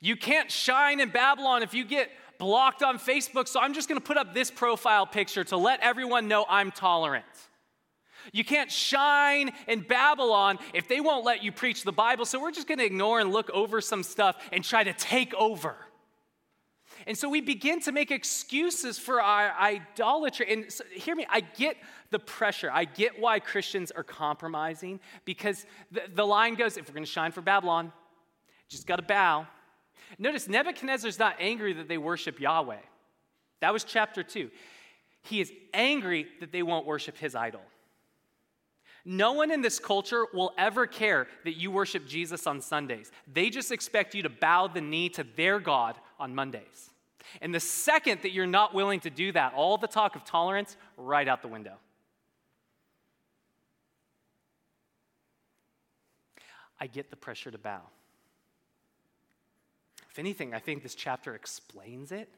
[0.00, 2.10] You can't shine in Babylon if you get
[2.42, 6.26] blocked on Facebook, so I'm just gonna put up this profile picture to let everyone
[6.26, 7.24] know I'm tolerant.
[8.32, 12.50] You can't shine in Babylon if they won't let you preach the Bible, so we're
[12.50, 15.76] just gonna ignore and look over some stuff and try to take over.
[17.06, 20.52] And so we begin to make excuses for our idolatry.
[20.52, 21.76] And so, hear me, I get
[22.10, 22.70] the pressure.
[22.72, 27.10] I get why Christians are compromising because the, the line goes if we're going to
[27.10, 27.92] shine for Babylon,
[28.68, 29.46] just got to bow.
[30.18, 32.78] Notice Nebuchadnezzar's not angry that they worship Yahweh.
[33.60, 34.50] That was chapter two.
[35.22, 37.62] He is angry that they won't worship his idol.
[39.04, 43.10] No one in this culture will ever care that you worship Jesus on Sundays.
[43.32, 46.90] They just expect you to bow the knee to their God on Mondays.
[47.40, 50.76] And the second that you're not willing to do that, all the talk of tolerance,
[50.96, 51.74] right out the window.
[56.80, 57.80] I get the pressure to bow.
[60.12, 62.28] If anything, I think this chapter explains it.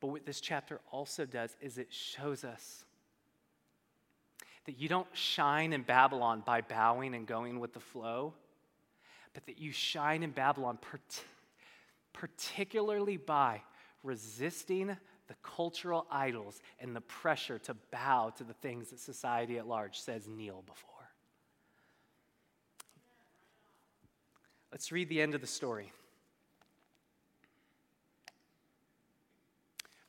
[0.00, 2.86] But what this chapter also does is it shows us
[4.64, 8.32] that you don't shine in Babylon by bowing and going with the flow,
[9.34, 10.78] but that you shine in Babylon
[12.14, 13.60] particularly by
[14.02, 14.96] resisting
[15.28, 20.00] the cultural idols and the pressure to bow to the things that society at large
[20.00, 20.88] says kneel before.
[24.70, 25.92] Let's read the end of the story.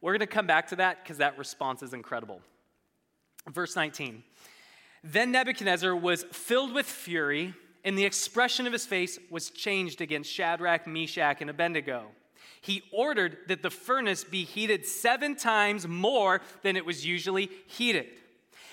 [0.00, 2.40] We're going to come back to that because that response is incredible.
[3.48, 4.22] Verse 19
[5.02, 10.30] Then Nebuchadnezzar was filled with fury, and the expression of his face was changed against
[10.30, 12.06] Shadrach, Meshach, and Abednego.
[12.60, 18.06] He ordered that the furnace be heated seven times more than it was usually heated.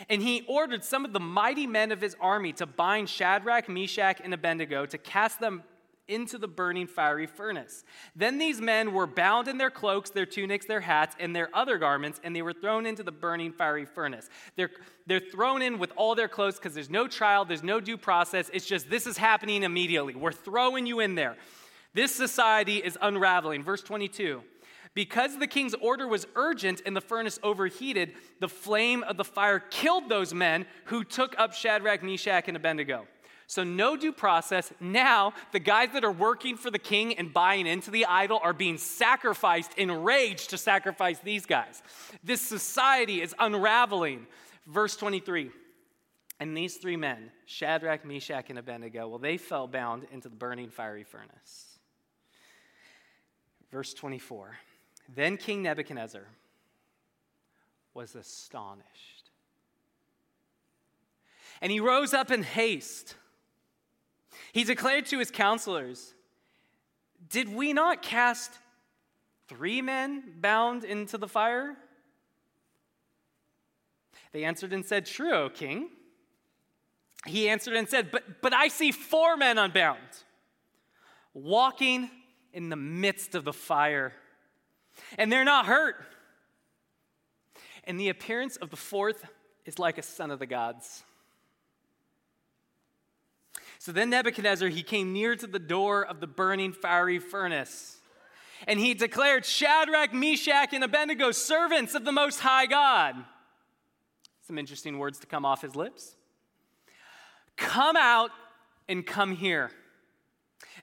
[0.10, 4.20] And he ordered some of the mighty men of his army to bind Shadrach, Meshach,
[4.24, 5.64] and Abednego to cast them
[6.08, 7.84] into the burning fiery furnace.
[8.15, 11.78] Then these men were bound in their cloaks, their tunics, their hats, and their other
[11.78, 14.30] garments, and they were thrown into the burning fiery furnace.
[14.56, 14.72] They're,
[15.08, 18.50] they're thrown in with all their clothes because there's no trial, there's no due process.
[18.54, 20.15] It's just this is happening immediately.
[20.15, 21.36] We're throwing you in there.
[21.94, 23.63] This society is unraveling.
[23.63, 24.44] Verse 22.
[24.94, 29.60] Because the king's order was urgent and the furnace overheated, the flame of the fire
[29.60, 33.06] killed those men who took up Shadrach, Meshach, and Abednego.
[33.47, 34.73] So, no due process.
[34.79, 38.53] Now, the guys that are working for the king and buying into the idol are
[38.53, 41.84] being sacrificed, enraged to sacrifice these guys.
[42.23, 44.25] This society is unraveling.
[44.65, 45.51] Verse 23
[46.39, 50.69] And these three men, Shadrach, Meshach, and Abednego, well, they fell bound into the burning
[50.69, 51.77] fiery furnace.
[53.71, 54.58] Verse 24
[55.13, 56.25] Then King Nebuchadnezzar
[57.93, 59.29] was astonished.
[61.62, 63.15] And he rose up in haste
[64.56, 66.13] he declared to his counselors,
[67.28, 68.54] Did we not cast
[69.50, 71.76] three men bound into the fire?
[74.32, 75.89] They answered and said, True, O king.
[77.26, 80.00] He answered and said, But, but I see four men unbound,
[81.34, 82.10] walking
[82.54, 84.13] in the midst of the fire,
[85.18, 85.98] and they're not hurt.
[87.84, 89.26] And the appearance of the fourth
[89.65, 91.04] is like a son of the gods.
[93.80, 97.98] So then Nebuchadnezzar, he came near to the door of the burning fiery furnace.
[98.68, 103.16] And he declared, Shadrach, Meshach, and Abednego, servants of the Most High God.
[104.42, 106.16] Some interesting words to come off his lips.
[107.58, 108.32] Come out
[108.88, 109.72] and come here.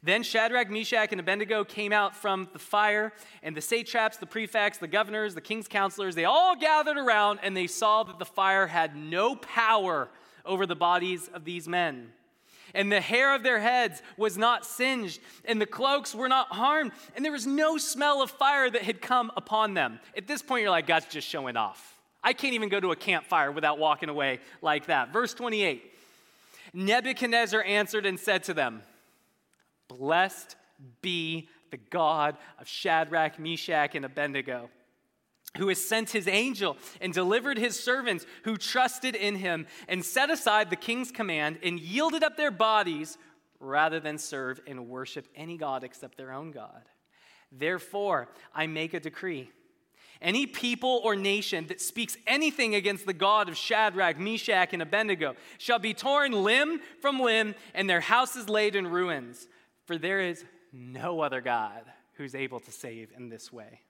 [0.02, 4.78] Then Shadrach, Meshach, and Abednego came out from the fire, and the satraps, the prefects,
[4.78, 8.66] the governors, the king's counselors, they all gathered around, and they saw that the fire
[8.66, 10.08] had no power
[10.44, 12.12] over the bodies of these men
[12.74, 16.92] and the hair of their heads was not singed, and the cloaks were not harmed,
[17.14, 20.00] and there was no smell of fire that had come upon them.
[20.16, 22.00] At this point, you're like, God's just showing off.
[22.24, 25.12] I can't even go to a campfire without walking away like that.
[25.12, 25.90] Verse 28
[26.74, 28.82] Nebuchadnezzar answered and said to them,
[29.88, 30.56] Blessed
[31.02, 34.70] be the God of Shadrach, Meshach, and Abednego
[35.58, 40.30] who has sent his angel and delivered his servants who trusted in him and set
[40.30, 43.18] aside the king's command and yielded up their bodies
[43.60, 46.82] rather than serve and worship any God except their own God.
[47.50, 49.50] Therefore, I make a decree.
[50.22, 55.34] Any people or nation that speaks anything against the God of Shadrach, Meshach, and Abednego
[55.58, 59.48] shall be torn limb from limb, and their houses laid in ruins.
[59.84, 61.82] For there is no other God
[62.14, 63.80] who's able to save in this way.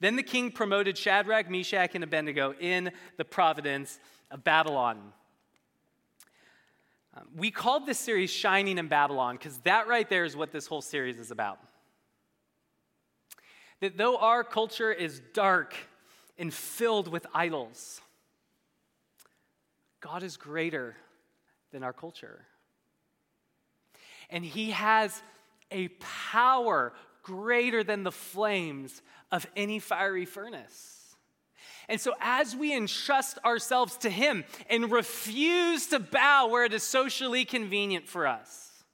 [0.00, 3.98] Then the king promoted Shadrach, Meshach, and Abednego in the providence
[4.30, 5.12] of Babylon.
[7.14, 10.66] Um, we called this series Shining in Babylon because that right there is what this
[10.66, 11.58] whole series is about
[13.82, 15.74] that though our culture is dark
[16.38, 18.00] and filled with idols,
[20.00, 20.94] God is greater
[21.72, 22.46] than our culture.
[24.30, 25.20] And He has
[25.72, 25.88] a
[26.30, 26.92] power
[27.24, 29.02] greater than the flames
[29.32, 31.16] of any fiery furnace.
[31.88, 36.84] And so, as we entrust ourselves to Him and refuse to bow where it is
[36.84, 38.84] socially convenient for us,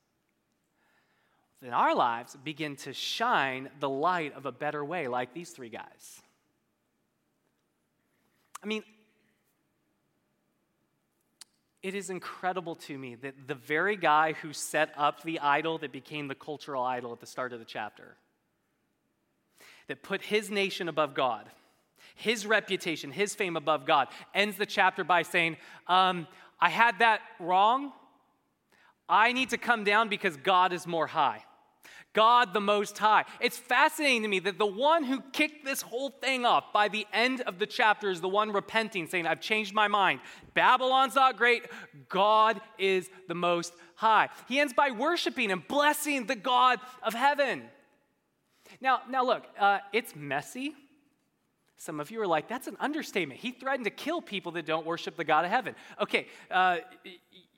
[1.60, 5.68] then our lives begin to shine the light of a better way, like these three
[5.68, 6.22] guys.
[8.62, 8.84] I mean,
[11.82, 15.92] it is incredible to me that the very guy who set up the idol that
[15.92, 18.16] became the cultural idol at the start of the chapter,
[19.88, 21.50] that put his nation above God,
[22.14, 26.26] his reputation, his fame above God, ends the chapter by saying, um,
[26.60, 27.92] I had that wrong.
[29.08, 31.44] I need to come down because God is more high.
[32.14, 33.24] God the Most High.
[33.40, 37.06] It's fascinating to me that the one who kicked this whole thing off by the
[37.12, 40.20] end of the chapter is the one repenting, saying, I've changed my mind.
[40.54, 41.66] Babylon's not great.
[42.08, 44.30] God is the Most High.
[44.48, 47.64] He ends by worshiping and blessing the God of heaven.
[48.80, 50.74] Now, now look, uh, it's messy.
[51.76, 53.40] Some of you are like, that's an understatement.
[53.40, 55.74] He threatened to kill people that don't worship the God of heaven.
[56.00, 56.78] Okay, uh,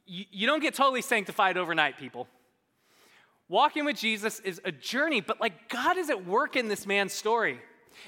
[0.07, 2.29] you, you don't get totally sanctified overnight, people.
[3.49, 7.13] Walking with Jesus is a journey, but like God is at work in this man's
[7.13, 7.61] story.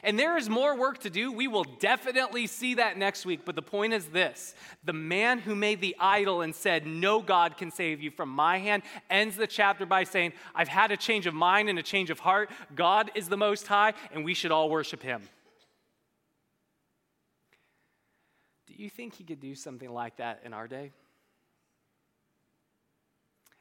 [0.03, 1.31] And there is more work to do.
[1.33, 3.41] We will definitely see that next week.
[3.45, 4.55] But the point is this
[4.85, 8.59] the man who made the idol and said, No God can save you from my
[8.59, 12.11] hand, ends the chapter by saying, I've had a change of mind and a change
[12.11, 12.51] of heart.
[12.75, 15.23] God is the Most High, and we should all worship him.
[18.67, 20.93] Do you think he could do something like that in our day?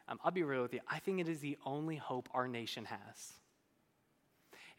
[0.07, 0.81] Um, I'll be real with you.
[0.89, 3.33] I think it is the only hope our nation has.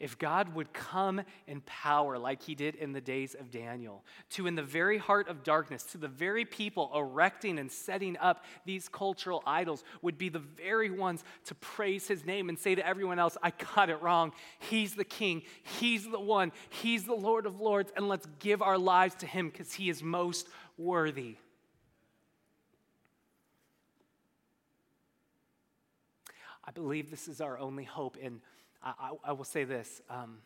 [0.03, 4.47] If God would come in power like he did in the days of Daniel, to
[4.47, 8.89] in the very heart of darkness, to the very people erecting and setting up these
[8.89, 13.17] cultural idols, would be the very ones to praise his name and say to everyone
[13.17, 14.33] else, I got it wrong.
[14.59, 15.43] He's the king,
[15.79, 19.47] he's the one, he's the Lord of lords, and let's give our lives to him
[19.47, 21.37] because he is most worthy.
[26.65, 28.17] I believe this is our only hope.
[28.21, 28.41] And
[28.83, 30.37] I, I, I will say this um,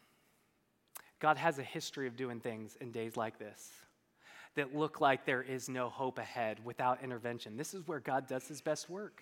[1.20, 3.72] God has a history of doing things in days like this
[4.56, 7.58] that look like there is no hope ahead without intervention.
[7.58, 9.22] This is where God does his best work.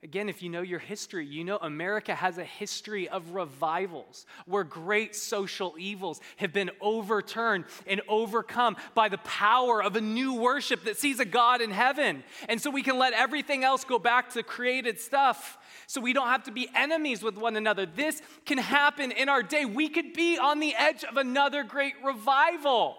[0.00, 4.62] Again, if you know your history, you know America has a history of revivals where
[4.62, 10.84] great social evils have been overturned and overcome by the power of a new worship
[10.84, 12.22] that sees a God in heaven.
[12.48, 16.28] And so we can let everything else go back to created stuff so we don't
[16.28, 17.84] have to be enemies with one another.
[17.84, 19.64] This can happen in our day.
[19.64, 22.98] We could be on the edge of another great revival.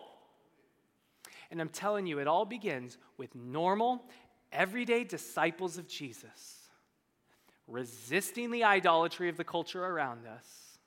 [1.50, 4.04] And I'm telling you, it all begins with normal,
[4.52, 6.59] everyday disciples of Jesus
[7.70, 10.78] resisting the idolatry of the culture around us.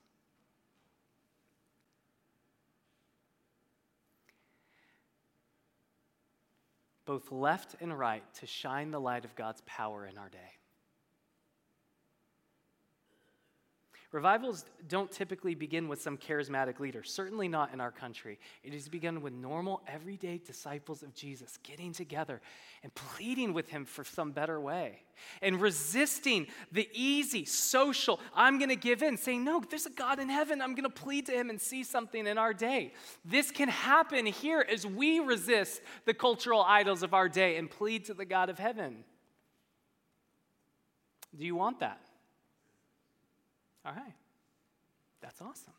[7.05, 10.39] Both left and right to shine the light of God's power in our day.
[14.13, 18.37] Revivals don't typically begin with some charismatic leader, certainly not in our country.
[18.63, 22.39] It is begun with normal, everyday disciples of Jesus getting together
[22.83, 25.01] and pleading with him for some better way
[25.41, 30.19] and resisting the easy, social, I'm going to give in, saying, No, there's a God
[30.19, 30.61] in heaven.
[30.61, 32.93] I'm going to plead to him and see something in our day.
[33.25, 38.05] This can happen here as we resist the cultural idols of our day and plead
[38.05, 39.05] to the God of heaven.
[41.35, 41.99] Do you want that?
[43.85, 44.13] All right.
[45.21, 45.73] That's awesome.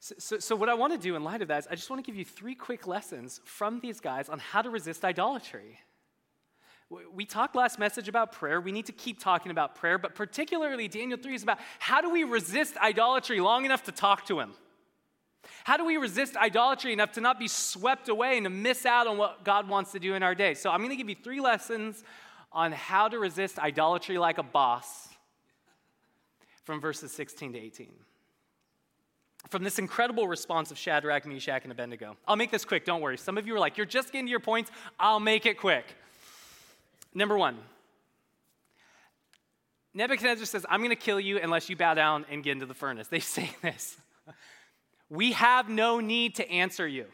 [0.00, 1.90] So, so, so, what I want to do in light of that is I just
[1.90, 5.78] want to give you three quick lessons from these guys on how to resist idolatry.
[7.12, 8.60] We talked last message about prayer.
[8.60, 12.08] We need to keep talking about prayer, but particularly Daniel 3 is about how do
[12.08, 14.52] we resist idolatry long enough to talk to him?
[15.64, 19.06] How do we resist idolatry enough to not be swept away and to miss out
[19.06, 20.54] on what God wants to do in our day?
[20.54, 22.02] So I'm going to give you three lessons
[22.52, 25.07] on how to resist idolatry like a boss
[26.68, 27.88] from verses 16 to 18.
[29.48, 32.18] From this incredible response of Shadrach, Meshach, and Abednego.
[32.26, 33.16] I'll make this quick, don't worry.
[33.16, 34.70] Some of you are like, you're just getting to your points.
[35.00, 35.86] I'll make it quick.
[37.14, 37.56] Number one,
[39.94, 42.74] Nebuchadnezzar says, I'm going to kill you unless you bow down and get into the
[42.74, 43.08] furnace.
[43.10, 43.96] They say this.
[45.08, 47.06] We have no need to answer you.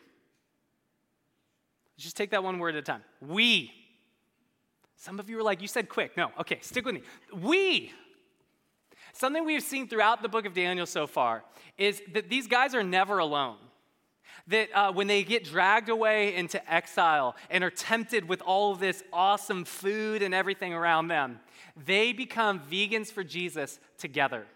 [1.97, 3.05] Just take that one word at a time.
[3.21, 3.71] We.
[4.97, 6.17] Some of you are like, you said quick.
[6.17, 7.03] No, okay, stick with me.
[7.33, 7.93] We.
[9.15, 11.45] Something we've seen throughout the book of Daniel so far
[11.79, 13.57] is that these guys are never alone.
[14.49, 18.81] That uh, when they get dragged away into exile and are tempted with all of
[18.81, 21.39] this awesome food and everything around them,
[21.87, 24.47] they become vegans for Jesus together.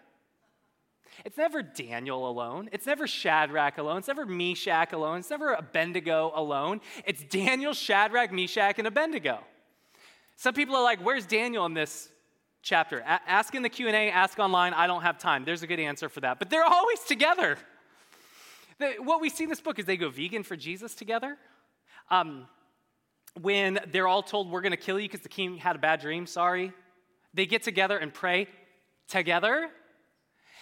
[1.23, 2.69] It's never Daniel alone.
[2.73, 3.99] It's never Shadrach alone.
[3.99, 5.19] It's never Meshach alone.
[5.19, 6.81] It's never Abednego alone.
[7.05, 9.39] It's Daniel, Shadrach, Meshach, and Abednego.
[10.35, 12.09] Some people are like, where's Daniel in this
[12.61, 12.99] chapter?
[12.99, 14.73] A- ask in the Q&A, ask online.
[14.73, 15.45] I don't have time.
[15.45, 16.39] There's a good answer for that.
[16.39, 17.57] But they're always together.
[18.77, 21.37] The, what we see in this book is they go vegan for Jesus together.
[22.09, 22.47] Um,
[23.41, 26.01] when they're all told, we're going to kill you because the king had a bad
[26.01, 26.73] dream, sorry.
[27.33, 28.47] They get together and pray
[29.07, 29.69] together.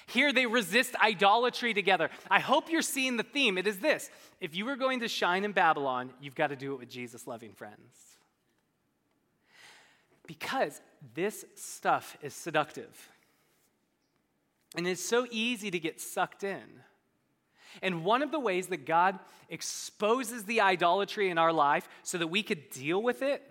[0.07, 2.09] Here they resist idolatry together.
[2.31, 3.57] I hope you're seeing the theme.
[3.57, 6.73] It is this if you are going to shine in Babylon, you've got to do
[6.73, 8.17] it with Jesus loving friends.
[10.25, 10.81] Because
[11.13, 13.09] this stuff is seductive.
[14.75, 16.63] And it's so easy to get sucked in.
[17.81, 19.19] And one of the ways that God
[19.49, 23.43] exposes the idolatry in our life so that we could deal with it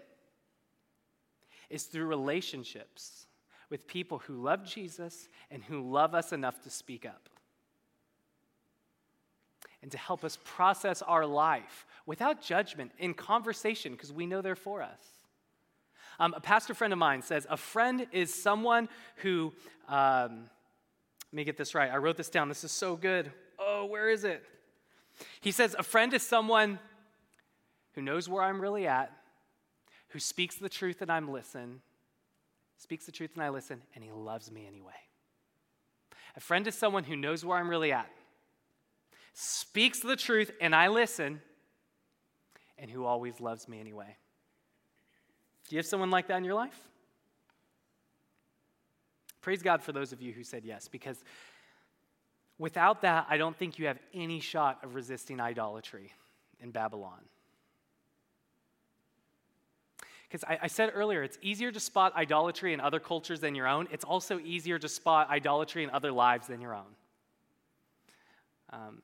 [1.70, 3.26] is through relationships
[3.70, 7.28] with people who love Jesus and who love us enough to speak up.
[9.82, 14.57] And to help us process our life without judgment in conversation because we know they're
[14.57, 15.16] for us.
[16.19, 19.53] Um, a pastor friend of mine says a friend is someone who,
[19.89, 20.49] um,
[21.33, 21.91] let me get this right.
[21.91, 22.49] I wrote this down.
[22.49, 23.31] This is so good.
[23.59, 24.43] Oh, where is it?
[25.41, 26.79] He says a friend is someone
[27.93, 29.11] who knows where I'm really at,
[30.09, 31.81] who speaks the truth and I'm listening,
[32.79, 34.93] speaks the truth and I listen, and he loves me anyway.
[36.37, 38.11] A friend is someone who knows where I'm really at,
[39.33, 41.41] speaks the truth and I listen,
[42.79, 44.17] and who always loves me anyway.
[45.69, 46.79] Do you have someone like that in your life?
[49.41, 51.23] Praise God for those of you who said yes, because
[52.59, 56.12] without that, I don't think you have any shot of resisting idolatry
[56.61, 57.21] in Babylon.
[60.29, 63.69] Because I, I, said earlier, it's easier to spot idolatry in other cultures than your
[63.69, 63.87] own.
[63.93, 66.97] It's also easier to spot idolatry in other lives than your own.
[68.71, 69.03] Um,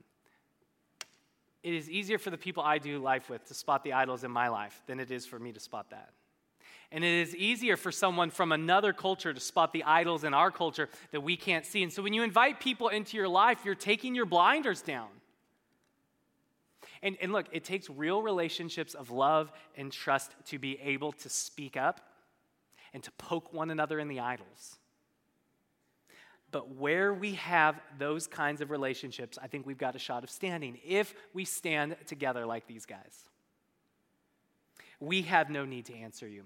[1.63, 4.33] it is easier for the people I do life with to spot the idols in
[4.33, 6.11] my life than it is for me to spot that.
[6.93, 10.51] And it is easier for someone from another culture to spot the idols in our
[10.51, 11.83] culture that we can't see.
[11.83, 15.09] And so when you invite people into your life, you're taking your blinders down.
[17.03, 21.31] And, and look, it takes real relationships of love and trust to be able to
[21.31, 22.01] speak up
[22.93, 24.77] and to poke one another in the idols.
[26.51, 30.31] But where we have those kinds of relationships, I think we've got a shot of
[30.31, 33.25] standing if we stand together like these guys.
[35.01, 36.45] We have no need to answer you.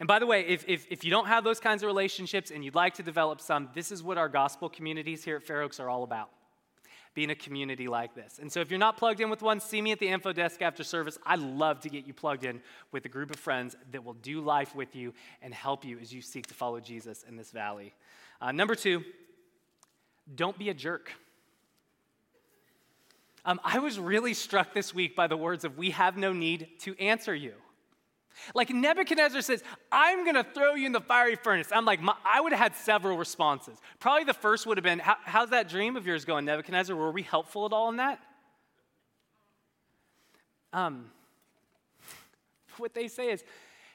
[0.00, 2.64] And by the way, if, if, if, you don't have those kinds of relationships and
[2.64, 5.78] you'd like to develop some, this is what our gospel communities here at Fair Oaks
[5.78, 6.30] are all about
[7.14, 8.40] being a community like this.
[8.40, 10.60] And so if you're not plugged in with one, see me at the info desk
[10.62, 11.16] after service.
[11.24, 12.60] I'd love to get you plugged in
[12.90, 16.12] with a group of friends that will do life with you and help you as
[16.12, 17.94] you seek to follow Jesus in this valley.
[18.40, 19.04] Uh, number two,
[20.34, 21.12] don't be a jerk.
[23.44, 26.68] Um, I was really struck this week by the words of, We have no need
[26.80, 27.52] to answer you.
[28.54, 31.68] Like Nebuchadnezzar says, I'm going to throw you in the fiery furnace.
[31.72, 33.78] I'm like, my, I would have had several responses.
[34.00, 36.94] Probably the first would have been, How, How's that dream of yours going, Nebuchadnezzar?
[36.96, 38.20] Were we helpful at all in that?
[40.72, 41.06] Um,
[42.78, 43.44] what they say is,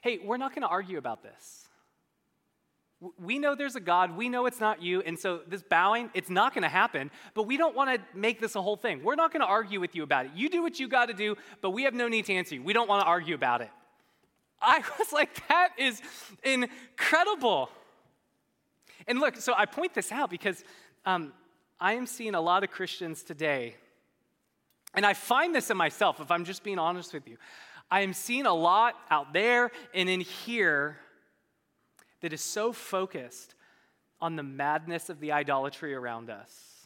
[0.01, 1.65] Hey, we're not going to argue about this.
[3.17, 4.17] We know there's a God.
[4.17, 5.01] We know it's not you.
[5.01, 7.11] And so this bowing, it's not going to happen.
[7.33, 9.03] But we don't want to make this a whole thing.
[9.03, 10.31] We're not going to argue with you about it.
[10.35, 12.63] You do what you got to do, but we have no need to answer you.
[12.63, 13.69] We don't want to argue about it.
[14.61, 16.01] I was like, that is
[16.43, 17.69] incredible.
[19.07, 20.63] And look, so I point this out because
[21.05, 21.33] um,
[21.79, 23.75] I am seeing a lot of Christians today,
[24.93, 27.37] and I find this in myself, if I'm just being honest with you.
[27.91, 30.97] I am seeing a lot out there and in here
[32.21, 33.55] that is so focused
[34.21, 36.79] on the madness of the idolatry around us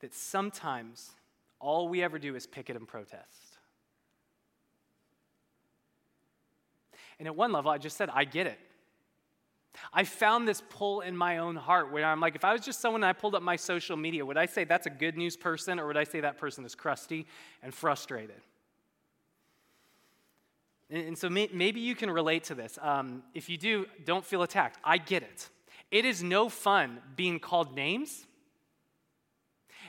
[0.00, 1.12] that sometimes
[1.60, 3.43] all we ever do is picket and protest.
[7.18, 8.58] And at one level, I just said, I get it.
[9.92, 12.80] I found this pull in my own heart where I'm like, if I was just
[12.80, 15.36] someone and I pulled up my social media, would I say that's a good news
[15.36, 17.26] person or would I say that person is crusty
[17.62, 18.40] and frustrated?
[20.90, 22.78] And, so maybe you can relate to this.
[22.80, 24.78] Um, if you do, don't feel attacked.
[24.84, 25.48] I get it.
[25.90, 28.26] It is no fun being called names.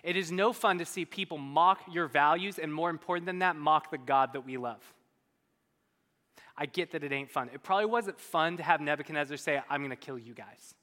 [0.03, 3.55] It is no fun to see people mock your values, and more important than that,
[3.55, 4.81] mock the God that we love.
[6.57, 7.49] I get that it ain't fun.
[7.53, 10.73] It probably wasn't fun to have Nebuchadnezzar say, I'm going to kill you guys.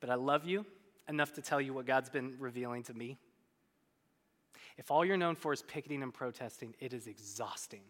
[0.00, 0.66] But I love you
[1.08, 3.16] enough to tell you what God's been revealing to me.
[4.76, 7.82] If all you're known for is picketing and protesting, it is exhausting.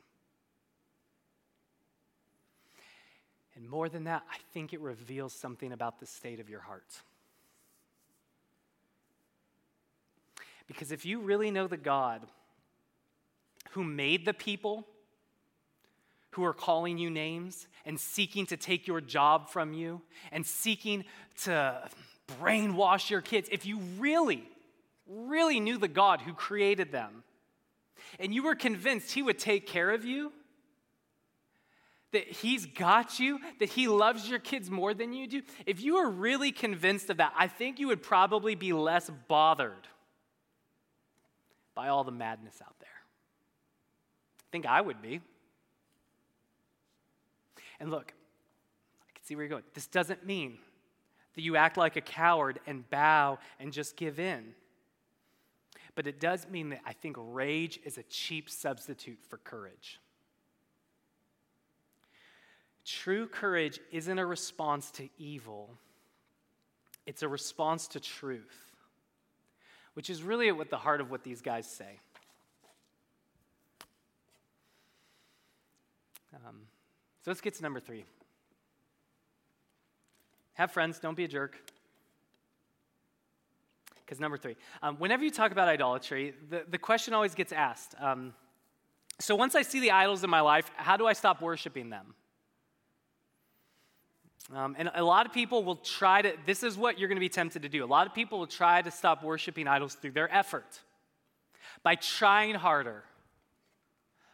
[3.56, 7.02] And more than that, I think it reveals something about the state of your heart.
[10.68, 12.22] Because if you really know the God
[13.70, 14.86] who made the people
[16.32, 20.00] who are calling you names and seeking to take your job from you
[20.30, 21.04] and seeking
[21.42, 21.88] to
[22.40, 24.44] brainwash your kids, if you really,
[25.06, 27.24] really knew the God who created them
[28.18, 30.32] and you were convinced He would take care of you,
[32.12, 35.94] that He's got you, that He loves your kids more than you do, if you
[35.94, 39.88] were really convinced of that, I think you would probably be less bothered
[41.74, 42.88] by all the madness out there.
[44.50, 45.20] Think I would be.
[47.80, 48.12] And look,
[49.02, 49.64] I can see where you're going.
[49.74, 50.58] This doesn't mean
[51.34, 54.54] that you act like a coward and bow and just give in.
[55.94, 60.00] But it does mean that I think rage is a cheap substitute for courage.
[62.84, 65.70] True courage isn't a response to evil,
[67.06, 68.72] it's a response to truth,
[69.94, 72.00] which is really at the heart of what these guys say.
[76.34, 76.60] Um,
[77.24, 78.04] so let's get to number three.
[80.54, 81.56] Have friends, don't be a jerk.
[84.04, 87.94] Because number three, um, whenever you talk about idolatry, the, the question always gets asked
[88.00, 88.32] um,
[89.20, 92.14] so once I see the idols in my life, how do I stop worshiping them?
[94.54, 97.20] Um, and a lot of people will try to, this is what you're going to
[97.20, 97.84] be tempted to do.
[97.84, 100.80] A lot of people will try to stop worshiping idols through their effort,
[101.82, 103.02] by trying harder,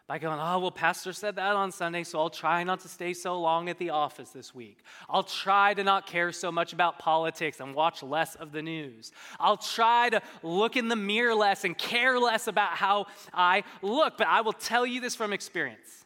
[0.06, 3.14] by going, oh, well, Pastor said that on Sunday, so I'll try not to stay
[3.14, 4.80] so long at the office this week.
[5.08, 9.12] I'll try to not care so much about politics and watch less of the news.
[9.40, 14.18] I'll try to look in the mirror less and care less about how I look.
[14.18, 16.04] But I will tell you this from experience.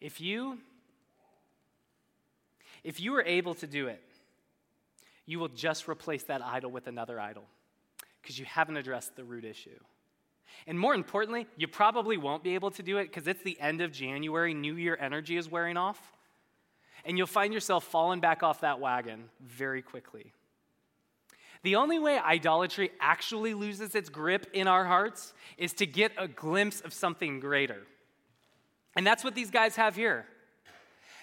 [0.00, 0.58] If you
[2.84, 4.02] if you are able to do it,
[5.26, 7.44] you will just replace that idol with another idol
[8.22, 9.78] because you haven't addressed the root issue.
[10.66, 13.80] And more importantly, you probably won't be able to do it because it's the end
[13.80, 16.00] of January, New Year energy is wearing off.
[17.04, 20.32] And you'll find yourself falling back off that wagon very quickly.
[21.62, 26.28] The only way idolatry actually loses its grip in our hearts is to get a
[26.28, 27.82] glimpse of something greater.
[28.96, 30.26] And that's what these guys have here.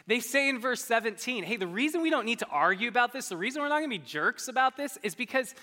[0.08, 3.30] They say in verse 17, hey, the reason we don't need to argue about this,
[3.30, 5.56] the reason we're not gonna be jerks about this, is because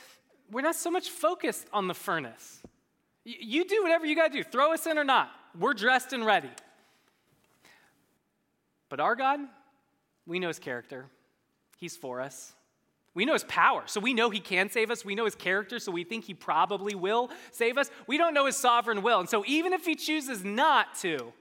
[0.51, 2.61] we're not so much focused on the furnace.
[3.25, 4.43] You do whatever you got to do.
[4.43, 5.31] Throw us in or not.
[5.59, 6.51] We're dressed and ready.
[8.89, 9.41] But our God,
[10.27, 11.07] we know his character.
[11.79, 12.53] He's for us.
[13.14, 15.05] We know his power, so we know he can save us.
[15.05, 17.91] We know his character, so we think he probably will save us.
[18.07, 19.20] We don't know his sovereign will.
[19.20, 21.33] And so even if he chooses not to,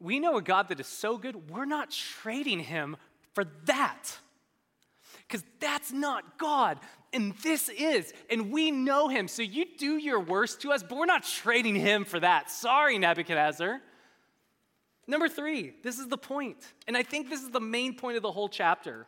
[0.00, 2.96] we know a God that is so good, we're not trading him
[3.34, 4.18] for that.
[5.28, 6.80] Because that's not God
[7.12, 9.28] and this is, and we know him.
[9.28, 12.50] So you do your worst to us, but we're not trading him for that.
[12.50, 13.80] Sorry, Nebuchadnezzar.
[15.06, 18.22] Number three, this is the point, and I think this is the main point of
[18.22, 19.06] the whole chapter.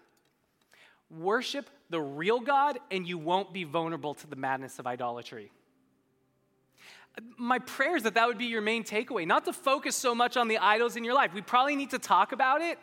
[1.08, 5.52] Worship the real God, and you won't be vulnerable to the madness of idolatry.
[7.36, 10.36] My prayer is that that would be your main takeaway, not to focus so much
[10.36, 11.32] on the idols in your life.
[11.32, 12.78] We probably need to talk about it,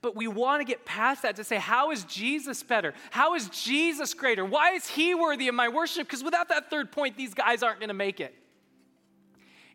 [0.00, 2.94] but we want to get past that to say, how is Jesus better?
[3.10, 4.44] How is Jesus greater?
[4.44, 6.06] Why is he worthy of my worship?
[6.06, 8.34] Because without that third point, these guys aren't going to make it.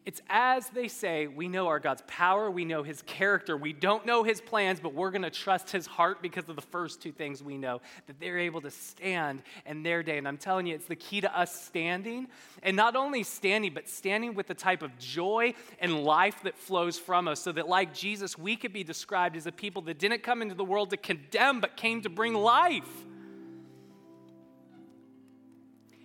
[0.05, 4.05] It's as they say, we know our God's power, we know his character, we don't
[4.05, 7.13] know his plans, but we're going to trust his heart because of the first two
[7.13, 10.17] things we know that they're able to stand in their day.
[10.17, 12.27] And I'm telling you, it's the key to us standing,
[12.63, 16.99] and not only standing, but standing with the type of joy and life that flows
[16.99, 20.21] from us, so that, like Jesus, we could be described as a people that didn't
[20.21, 23.05] come into the world to condemn, but came to bring life.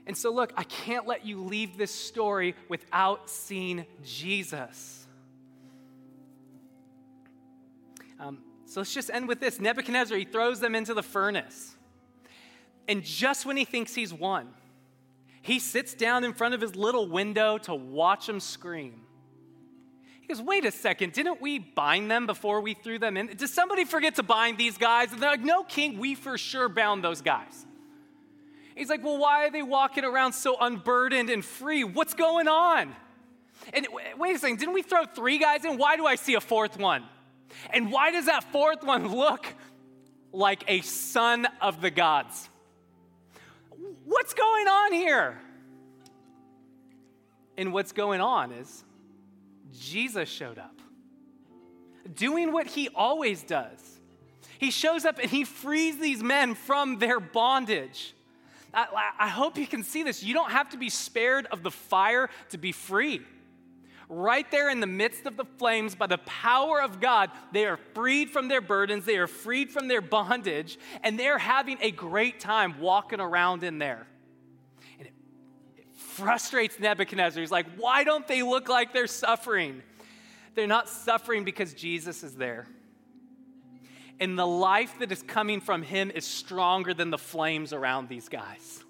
[0.08, 5.06] And so, look, I can't let you leave this story without seeing Jesus.
[8.18, 11.76] Um, so let's just end with this Nebuchadnezzar, he throws them into the furnace.
[12.88, 14.48] And just when he thinks he's won,
[15.42, 19.02] he sits down in front of his little window to watch them scream.
[20.22, 23.26] He goes, Wait a second, didn't we bind them before we threw them in?
[23.26, 25.12] Did somebody forget to bind these guys?
[25.12, 27.66] And they're like, No, king, we for sure bound those guys.
[28.78, 31.82] He's like, Well, why are they walking around so unburdened and free?
[31.82, 32.94] What's going on?
[33.74, 35.76] And wait a second, didn't we throw three guys in?
[35.78, 37.04] Why do I see a fourth one?
[37.70, 39.46] And why does that fourth one look
[40.32, 42.48] like a son of the gods?
[44.04, 45.40] What's going on here?
[47.56, 48.84] And what's going on is
[49.72, 50.80] Jesus showed up,
[52.14, 53.98] doing what he always does.
[54.58, 58.14] He shows up and he frees these men from their bondage.
[58.74, 60.22] I, I, hope you can see this.
[60.22, 63.22] You don't have to be spared of the fire to be free.
[64.10, 67.78] Right there in the midst of the flames, by the power of God, they are
[67.94, 72.40] freed from their burdens, they are freed from their bondage, and they're having a great
[72.40, 74.06] time walking around in there.
[74.98, 75.12] It
[75.94, 77.40] frustrates Nebuchadnezzar.
[77.40, 79.82] He's like, why don't they look like they're suffering?
[80.54, 82.66] They're not suffering because Jesus is there.
[84.20, 88.28] And the life that is coming from him is stronger than the flames around these
[88.28, 88.84] guys.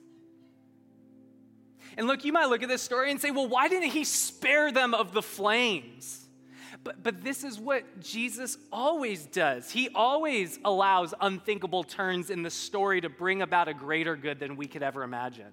[1.97, 4.70] And look, you might look at this story and say, well, why didn't he spare
[4.70, 6.26] them of the flames?
[6.85, 9.70] But, but this is what Jesus always does.
[9.70, 14.57] He always allows unthinkable turns in the story to bring about a greater good than
[14.57, 15.53] we could ever imagine.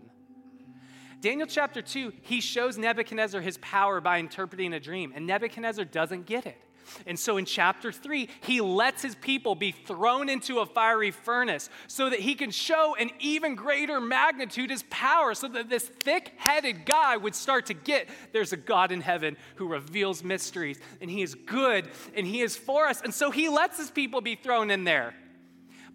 [1.21, 6.27] Daniel chapter 2, he shows Nebuchadnezzar his power by interpreting a dream, and Nebuchadnezzar doesn't
[6.27, 6.61] get it.
[7.05, 11.69] And so in chapter 3, he lets his people be thrown into a fiery furnace
[11.87, 16.33] so that he can show an even greater magnitude his power, so that this thick
[16.37, 21.09] headed guy would start to get there's a God in heaven who reveals mysteries, and
[21.09, 23.01] he is good and he is for us.
[23.01, 25.13] And so he lets his people be thrown in there.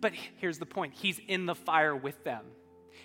[0.01, 2.45] But here's the point he's in the fire with them.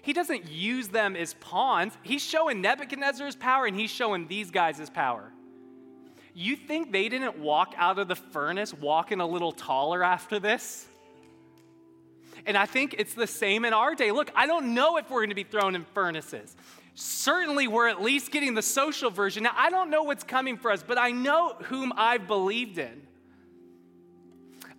[0.02, 1.98] He doesn't use them as pawns.
[2.04, 5.32] He's showing Nebuchadnezzar's power and he's showing these guys his power.
[6.38, 10.86] You think they didn't walk out of the furnace walking a little taller after this?
[12.46, 14.12] And I think it's the same in our day.
[14.12, 16.54] Look, I don't know if we're going to be thrown in furnaces.
[16.94, 19.44] Certainly, we're at least getting the social version.
[19.44, 23.02] Now, I don't know what's coming for us, but I know whom I've believed in.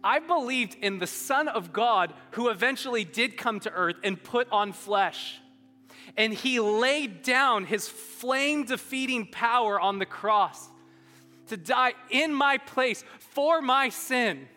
[0.04, 4.46] I believed in the Son of God who eventually did come to earth and put
[4.52, 5.40] on flesh.
[6.18, 10.68] And he laid down his flame defeating power on the cross
[11.48, 14.48] to die in my place for my sin.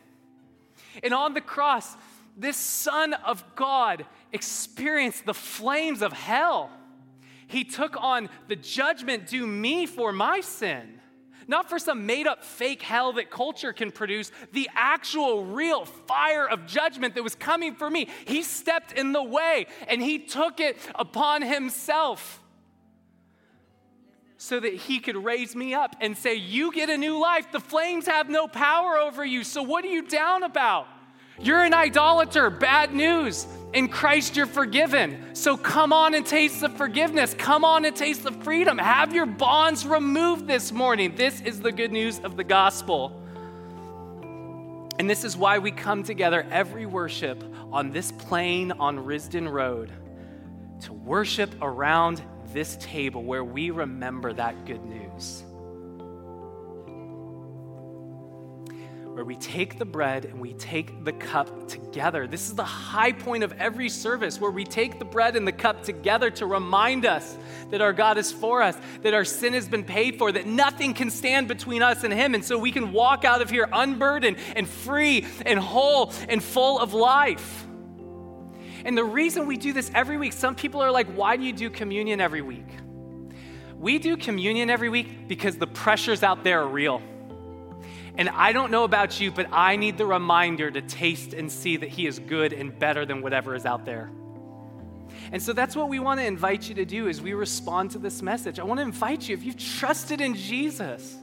[1.04, 1.96] And on the cross,
[2.38, 6.72] this Son of God experienced the flames of hell.
[7.48, 11.00] He took on the judgment due me for my sin.
[11.48, 16.48] Not for some made up fake hell that culture can produce, the actual real fire
[16.48, 18.08] of judgment that was coming for me.
[18.26, 22.40] He stepped in the way and he took it upon himself
[24.42, 27.52] so that he could raise me up and say, You get a new life.
[27.52, 29.44] The flames have no power over you.
[29.44, 30.88] So what are you down about?
[31.42, 32.50] You're an idolater.
[32.50, 33.46] Bad news.
[33.74, 35.36] In Christ, you're forgiven.
[35.36, 37.36] So come on and taste the forgiveness.
[37.38, 38.78] Come on and taste the freedom.
[38.78, 41.16] Have your bonds removed this morning.
[41.18, 43.22] This is the good news of the gospel.
[45.00, 49.92] And this is why we come together every worship on this plain on Risdon Road
[50.84, 52.22] to worship around
[52.54, 55.44] this table where we remember that good news.
[59.14, 62.26] Where we take the bread and we take the cup together.
[62.26, 65.52] This is the high point of every service where we take the bread and the
[65.52, 67.38] cup together to remind us
[67.70, 70.94] that our God is for us, that our sin has been paid for, that nothing
[70.94, 72.34] can stand between us and Him.
[72.34, 76.80] And so we can walk out of here unburdened and free and whole and full
[76.80, 77.66] of life.
[78.86, 81.54] And the reason we do this every week, some people are like, why do you
[81.54, 82.68] do communion every week?
[83.78, 87.02] We do communion every week because the pressures out there are real.
[88.16, 91.78] And I don't know about you, but I need the reminder to taste and see
[91.78, 94.12] that He is good and better than whatever is out there.
[95.32, 98.00] And so that's what we want to invite you to do as we respond to
[98.00, 98.60] this message.
[98.60, 101.18] I want to invite you, if you've trusted in Jesus,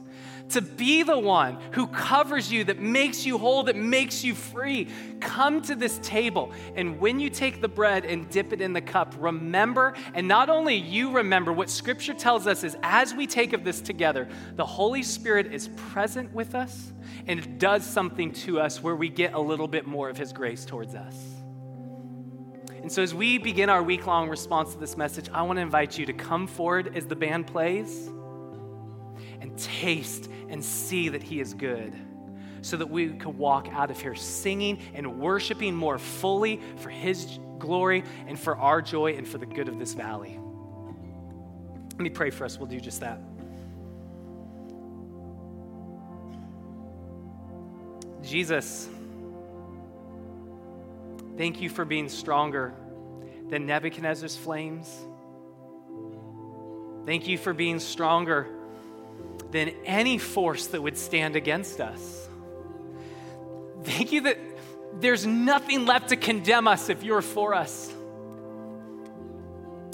[0.49, 4.87] to be the one who covers you, that makes you whole, that makes you free.
[5.19, 8.81] Come to this table, and when you take the bread and dip it in the
[8.81, 13.53] cup, remember, and not only you remember, what Scripture tells us is as we take
[13.53, 16.93] of this together, the Holy Spirit is present with us,
[17.25, 20.31] and it does something to us where we get a little bit more of His
[20.31, 21.15] grace towards us.
[22.81, 25.61] And so, as we begin our week long response to this message, I want to
[25.61, 28.09] invite you to come forward as the band plays
[29.41, 31.93] and taste and see that He is good.
[32.61, 37.39] so that we could walk out of here singing and worshiping more fully for His
[37.59, 40.39] glory and for our joy and for the good of this valley.
[41.91, 42.57] Let me pray for us.
[42.57, 43.19] We'll do just that.
[48.21, 48.89] Jesus,
[51.37, 52.73] thank you for being stronger
[53.49, 54.93] than Nebuchadnezzar's flames.
[57.05, 58.47] Thank you for being stronger
[59.51, 62.27] than any force that would stand against us.
[63.83, 64.37] Thank you that
[64.99, 67.93] there's nothing left to condemn us if you're for us.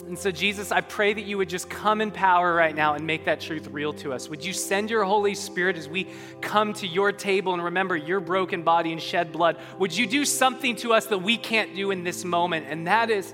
[0.07, 3.07] And so, Jesus, I pray that you would just come in power right now and
[3.07, 4.27] make that truth real to us.
[4.29, 6.07] Would you send your Holy Spirit as we
[6.41, 9.57] come to your table and remember your broken body and shed blood?
[9.79, 12.65] Would you do something to us that we can't do in this moment?
[12.69, 13.33] And that is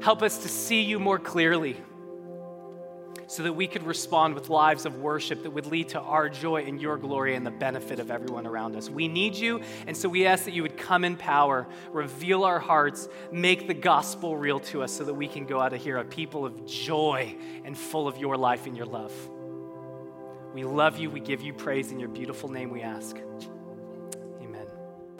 [0.00, 1.76] help us to see you more clearly
[3.28, 6.64] so that we could respond with lives of worship that would lead to our joy
[6.64, 8.90] and your glory and the benefit of everyone around us.
[8.90, 12.58] We need you, and so we ask that you would come in power, reveal our
[12.58, 15.98] hearts, make the gospel real to us so that we can go out of here
[15.98, 19.12] a people of joy and full of your life and your love.
[20.54, 21.10] We love you.
[21.10, 23.16] We give you praise in your beautiful name, we ask.